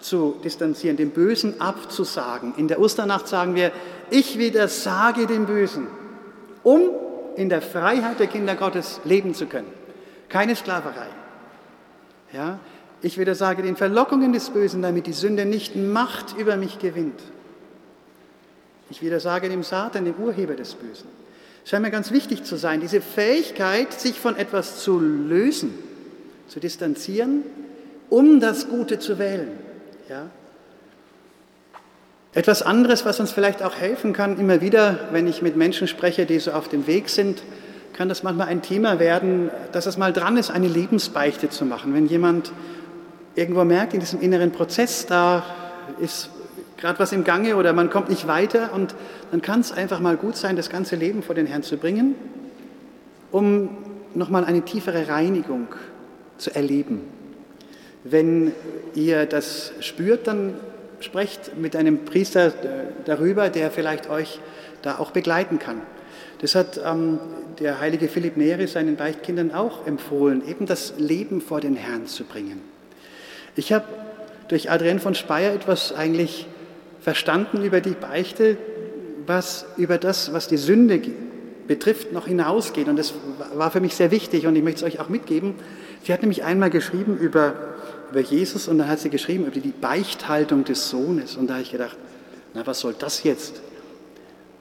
zu 0.00 0.36
distanzieren, 0.44 0.96
dem 0.96 1.10
Bösen 1.10 1.60
abzusagen. 1.60 2.54
In 2.56 2.68
der 2.68 2.78
Osternacht 2.80 3.28
sagen 3.28 3.54
wir, 3.54 3.72
ich 4.10 4.38
widersage 4.38 5.26
dem 5.26 5.46
Bösen, 5.46 5.86
um 6.62 6.90
in 7.36 7.48
der 7.48 7.62
Freiheit 7.62 8.20
der 8.20 8.26
Kinder 8.26 8.54
Gottes 8.54 9.00
leben 9.04 9.34
zu 9.34 9.46
können. 9.46 9.72
Keine 10.28 10.54
Sklaverei. 10.56 11.08
Ja, 12.32 12.58
ich 13.00 13.18
wieder 13.18 13.34
sage 13.34 13.62
den 13.62 13.76
Verlockungen 13.76 14.32
des 14.32 14.50
Bösen, 14.50 14.82
damit 14.82 15.06
die 15.06 15.12
Sünde 15.12 15.44
nicht 15.44 15.76
Macht 15.76 16.36
über 16.36 16.56
mich 16.56 16.78
gewinnt. 16.78 17.20
Ich 18.90 19.02
wieder 19.02 19.20
sage 19.20 19.48
dem 19.48 19.62
Satan, 19.62 20.04
dem 20.04 20.14
Urheber 20.16 20.54
des 20.54 20.74
Bösen. 20.74 21.08
Scheint 21.64 21.82
mir 21.82 21.90
ganz 21.90 22.10
wichtig 22.10 22.44
zu 22.44 22.56
sein, 22.56 22.80
diese 22.80 23.00
Fähigkeit, 23.00 23.92
sich 23.92 24.20
von 24.20 24.36
etwas 24.36 24.82
zu 24.82 25.00
lösen, 25.00 25.72
zu 26.48 26.60
distanzieren, 26.60 27.42
um 28.10 28.38
das 28.38 28.68
Gute 28.68 28.98
zu 28.98 29.18
wählen. 29.18 29.48
Ja? 30.08 30.26
Etwas 32.34 32.62
anderes, 32.62 33.06
was 33.06 33.18
uns 33.18 33.32
vielleicht 33.32 33.62
auch 33.62 33.76
helfen 33.76 34.12
kann, 34.12 34.38
immer 34.38 34.60
wieder, 34.60 35.08
wenn 35.12 35.26
ich 35.26 35.40
mit 35.40 35.56
Menschen 35.56 35.88
spreche, 35.88 36.26
die 36.26 36.38
so 36.38 36.52
auf 36.52 36.68
dem 36.68 36.86
Weg 36.86 37.08
sind, 37.08 37.42
kann 37.94 38.08
das 38.08 38.22
manchmal 38.22 38.48
ein 38.48 38.60
Thema 38.60 38.98
werden, 38.98 39.50
dass 39.72 39.86
es 39.86 39.96
mal 39.96 40.12
dran 40.12 40.36
ist, 40.36 40.50
eine 40.50 40.68
Lebensbeichte 40.68 41.48
zu 41.48 41.64
machen. 41.64 41.94
Wenn 41.94 42.06
jemand 42.06 42.52
irgendwo 43.36 43.64
merkt, 43.64 43.94
in 43.94 44.00
diesem 44.00 44.20
inneren 44.20 44.50
Prozess, 44.50 45.06
da 45.06 45.44
ist 46.00 46.28
gerade 46.84 46.98
was 46.98 47.12
im 47.12 47.24
Gange 47.24 47.56
oder 47.56 47.72
man 47.72 47.88
kommt 47.88 48.10
nicht 48.10 48.26
weiter 48.26 48.74
und 48.74 48.94
dann 49.30 49.40
kann 49.40 49.60
es 49.60 49.72
einfach 49.72 50.00
mal 50.00 50.18
gut 50.18 50.36
sein, 50.36 50.54
das 50.54 50.68
ganze 50.68 50.96
Leben 50.96 51.22
vor 51.22 51.34
den 51.34 51.46
Herrn 51.46 51.62
zu 51.62 51.78
bringen, 51.78 52.14
um 53.32 53.70
nochmal 54.14 54.44
eine 54.44 54.60
tiefere 54.60 55.08
Reinigung 55.08 55.68
zu 56.36 56.54
erleben. 56.54 57.00
Wenn 58.04 58.52
ihr 58.94 59.24
das 59.24 59.72
spürt, 59.80 60.26
dann 60.26 60.56
sprecht 61.00 61.56
mit 61.56 61.74
einem 61.74 62.04
Priester 62.04 62.52
darüber, 63.06 63.48
der 63.48 63.70
vielleicht 63.70 64.10
euch 64.10 64.40
da 64.82 64.98
auch 64.98 65.10
begleiten 65.10 65.58
kann. 65.58 65.80
Das 66.42 66.54
hat 66.54 66.78
ähm, 66.84 67.18
der 67.60 67.80
heilige 67.80 68.08
Philipp 68.08 68.36
Neri 68.36 68.66
seinen 68.66 68.96
Beichtkindern 68.96 69.54
auch 69.54 69.86
empfohlen, 69.86 70.46
eben 70.46 70.66
das 70.66 70.92
Leben 70.98 71.40
vor 71.40 71.62
den 71.62 71.76
Herrn 71.76 72.06
zu 72.06 72.24
bringen. 72.24 72.60
Ich 73.56 73.72
habe 73.72 73.86
durch 74.48 74.70
Adrienne 74.70 75.00
von 75.00 75.14
Speyer 75.14 75.54
etwas 75.54 75.94
eigentlich 75.94 76.46
verstanden 77.04 77.62
über 77.62 77.82
die 77.82 77.90
Beichte, 77.90 78.56
was 79.26 79.66
über 79.76 79.98
das, 79.98 80.32
was 80.32 80.48
die 80.48 80.56
Sünde 80.56 81.02
betrifft, 81.66 82.12
noch 82.12 82.26
hinausgeht. 82.26 82.88
Und 82.88 82.96
das 82.96 83.12
war 83.54 83.70
für 83.70 83.80
mich 83.80 83.94
sehr 83.94 84.10
wichtig 84.10 84.46
und 84.46 84.56
ich 84.56 84.62
möchte 84.62 84.86
es 84.86 84.94
euch 84.94 85.00
auch 85.00 85.10
mitgeben. 85.10 85.54
Sie 86.02 86.14
hat 86.14 86.22
nämlich 86.22 86.44
einmal 86.44 86.70
geschrieben 86.70 87.18
über, 87.18 87.52
über 88.10 88.20
Jesus 88.20 88.68
und 88.68 88.78
dann 88.78 88.88
hat 88.88 89.00
sie 89.00 89.10
geschrieben 89.10 89.44
über 89.44 89.60
die 89.60 89.68
Beichthaltung 89.78 90.64
des 90.64 90.88
Sohnes. 90.88 91.36
Und 91.36 91.48
da 91.48 91.54
habe 91.54 91.62
ich 91.62 91.72
gedacht, 91.72 91.98
na, 92.54 92.66
was 92.66 92.80
soll 92.80 92.94
das 92.98 93.22
jetzt? 93.22 93.60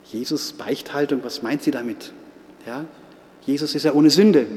Jesus 0.04 0.52
Beichthaltung, 0.52 1.24
was 1.24 1.44
meint 1.44 1.64
sie 1.64 1.72
damit? 1.72 2.12
Ja? 2.68 2.84
Jesus 3.46 3.74
ist 3.74 3.84
ja 3.84 3.94
ohne 3.94 4.10
Sünde. 4.10 4.48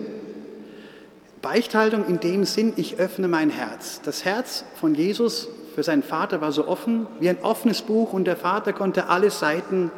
Beichthaltung 1.41 2.05
in 2.09 2.19
dem 2.19 2.45
Sinn, 2.45 2.73
ich 2.75 2.99
öffne 2.99 3.29
mein 3.29 3.51
Herz. 3.51 4.01
Das 4.05 4.25
Herz 4.25 4.65
von 4.75 4.97
Jesus 4.97 5.49
für 5.77 5.83
seinen 5.83 6.03
Vater 6.03 6.41
war 6.41 6.53
so 6.53 6.67
offen 6.67 7.07
wie 7.21 7.29
ein 7.29 7.37
offenes 7.43 7.83
Buch 7.83 8.15
und 8.15 8.25
der 8.25 8.39
Vater 8.39 8.73
konnte 8.73 9.09
alle 9.11 9.31
Seiten 9.31 9.91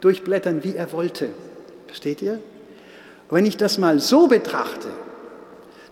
durchblättern, 0.00 0.64
wie 0.64 0.74
er 0.74 0.90
wollte. 0.90 1.28
Versteht 1.86 2.20
ihr? 2.20 2.40
Wenn 3.30 3.46
ich 3.46 3.56
das 3.56 3.78
mal 3.78 4.00
so 4.00 4.26
betrachte, 4.26 4.88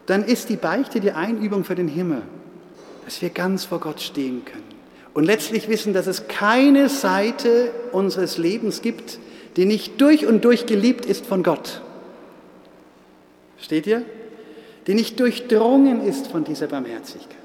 dann 0.06 0.24
ist 0.24 0.48
die 0.48 0.56
Beichte 0.56 0.98
die 0.98 1.12
Einübung 1.12 1.62
für 1.62 1.76
den 1.76 1.86
Himmel, 1.86 2.22
dass 3.04 3.22
wir 3.22 3.30
ganz 3.30 3.64
vor 3.64 3.78
Gott 3.78 4.00
stehen 4.00 4.44
können. 4.44 4.64
Und 5.14 5.22
letztlich 5.22 5.68
wissen, 5.68 5.92
dass 5.92 6.08
es 6.08 6.26
keine 6.26 6.88
Seite 6.88 7.70
unseres 7.92 8.38
Lebens 8.38 8.82
gibt, 8.82 9.20
die 9.54 9.66
nicht 9.66 10.00
durch 10.00 10.26
und 10.26 10.44
durch 10.44 10.66
geliebt 10.66 11.06
ist 11.06 11.26
von 11.26 11.44
Gott. 11.44 11.80
Versteht 13.54 13.86
ihr? 13.86 14.02
Die 14.88 14.94
nicht 14.94 15.20
durchdrungen 15.20 16.04
ist 16.04 16.26
von 16.26 16.42
dieser 16.42 16.66
Barmherzigkeit. 16.66 17.36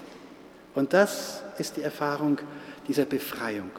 Und 0.73 0.93
das 0.93 1.43
ist 1.59 1.77
die 1.77 1.81
Erfahrung 1.81 2.39
dieser 2.87 3.05
Befreiung. 3.05 3.71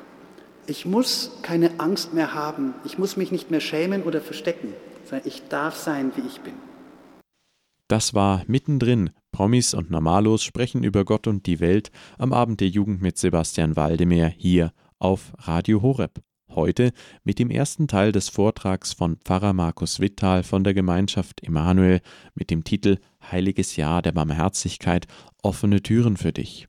Ich 0.66 0.84
muss 0.84 1.32
keine 1.42 1.80
Angst 1.80 2.12
mehr 2.12 2.34
haben, 2.34 2.74
ich 2.84 2.98
muss 2.98 3.16
mich 3.16 3.32
nicht 3.32 3.50
mehr 3.50 3.60
schämen 3.60 4.02
oder 4.02 4.20
verstecken, 4.20 4.74
sondern 5.04 5.26
ich 5.26 5.48
darf 5.48 5.76
sein, 5.76 6.12
wie 6.16 6.26
ich 6.26 6.40
bin. 6.40 6.54
Das 7.88 8.12
war 8.12 8.44
mittendrin. 8.46 9.10
Promis 9.32 9.72
und 9.72 9.90
Normalos 9.90 10.42
sprechen 10.42 10.84
über 10.84 11.04
Gott 11.04 11.26
und 11.26 11.46
die 11.46 11.60
Welt 11.60 11.90
am 12.18 12.32
Abend 12.32 12.60
der 12.60 12.68
Jugend 12.68 13.00
mit 13.00 13.16
Sebastian 13.16 13.76
Waldemeyer 13.76 14.28
hier 14.28 14.72
auf 14.98 15.32
Radio 15.38 15.80
Horeb. 15.80 16.20
Heute 16.50 16.92
mit 17.24 17.38
dem 17.38 17.50
ersten 17.50 17.88
Teil 17.88 18.10
des 18.12 18.28
Vortrags 18.28 18.92
von 18.92 19.16
Pfarrer 19.16 19.52
Markus 19.52 20.00
Wittal 20.00 20.42
von 20.42 20.64
der 20.64 20.74
Gemeinschaft 20.74 21.42
Emanuel 21.42 22.00
mit 22.34 22.50
dem 22.50 22.64
Titel 22.64 22.98
Heiliges 23.30 23.76
Jahr 23.76 24.02
der 24.02 24.12
Barmherzigkeit 24.12 25.06
offene 25.42 25.82
Türen 25.82 26.16
für 26.16 26.32
dich. 26.32 26.68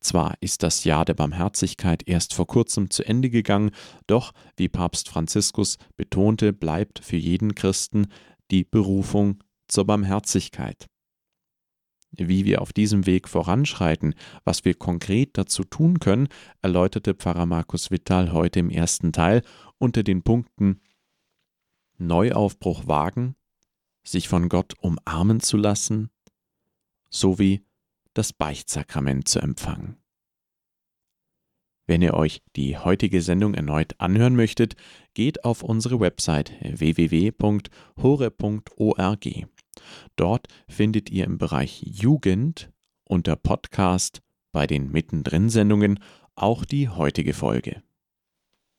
Zwar 0.00 0.34
ist 0.40 0.62
das 0.62 0.84
Jahr 0.84 1.04
der 1.04 1.14
Barmherzigkeit 1.14 2.08
erst 2.08 2.32
vor 2.32 2.46
kurzem 2.46 2.90
zu 2.90 3.04
Ende 3.04 3.28
gegangen, 3.28 3.70
doch, 4.06 4.32
wie 4.56 4.68
Papst 4.68 5.08
Franziskus 5.08 5.76
betonte, 5.96 6.54
bleibt 6.54 7.00
für 7.00 7.16
jeden 7.18 7.54
Christen 7.54 8.06
die 8.50 8.64
Berufung 8.64 9.42
zur 9.68 9.84
Barmherzigkeit. 9.84 10.86
Wie 12.12 12.44
wir 12.44 12.60
auf 12.60 12.72
diesem 12.72 13.06
Weg 13.06 13.28
voranschreiten, 13.28 14.14
was 14.44 14.64
wir 14.64 14.74
konkret 14.74 15.38
dazu 15.38 15.64
tun 15.64 16.00
können, 16.00 16.28
erläuterte 16.60 17.14
Pfarrer 17.14 17.46
Markus 17.46 17.90
Wittal 17.90 18.32
heute 18.32 18.58
im 18.58 18.70
ersten 18.70 19.12
Teil 19.12 19.42
unter 19.78 20.02
den 20.02 20.22
Punkten 20.22 20.80
Neuaufbruch 21.98 22.86
wagen, 22.86 23.36
sich 24.02 24.28
von 24.28 24.48
Gott 24.48 24.74
umarmen 24.80 25.40
zu 25.40 25.56
lassen, 25.56 26.10
sowie 27.10 27.62
das 28.20 28.34
Beichtsakrament 28.34 29.28
zu 29.28 29.38
empfangen. 29.40 29.96
Wenn 31.86 32.02
ihr 32.02 32.12
euch 32.12 32.42
die 32.54 32.76
heutige 32.76 33.22
Sendung 33.22 33.54
erneut 33.54 33.94
anhören 33.98 34.36
möchtet, 34.36 34.76
geht 35.14 35.42
auf 35.46 35.62
unsere 35.62 36.00
Website 36.00 36.52
www.hore.org. 36.60 37.68
Dort 40.16 40.48
findet 40.68 41.08
ihr 41.08 41.24
im 41.24 41.38
Bereich 41.38 41.82
Jugend 41.82 42.70
unter 43.04 43.36
Podcast 43.36 44.20
bei 44.52 44.66
den 44.66 44.92
Mittendrin-Sendungen 44.92 45.98
auch 46.34 46.66
die 46.66 46.90
heutige 46.90 47.32
Folge. 47.32 47.82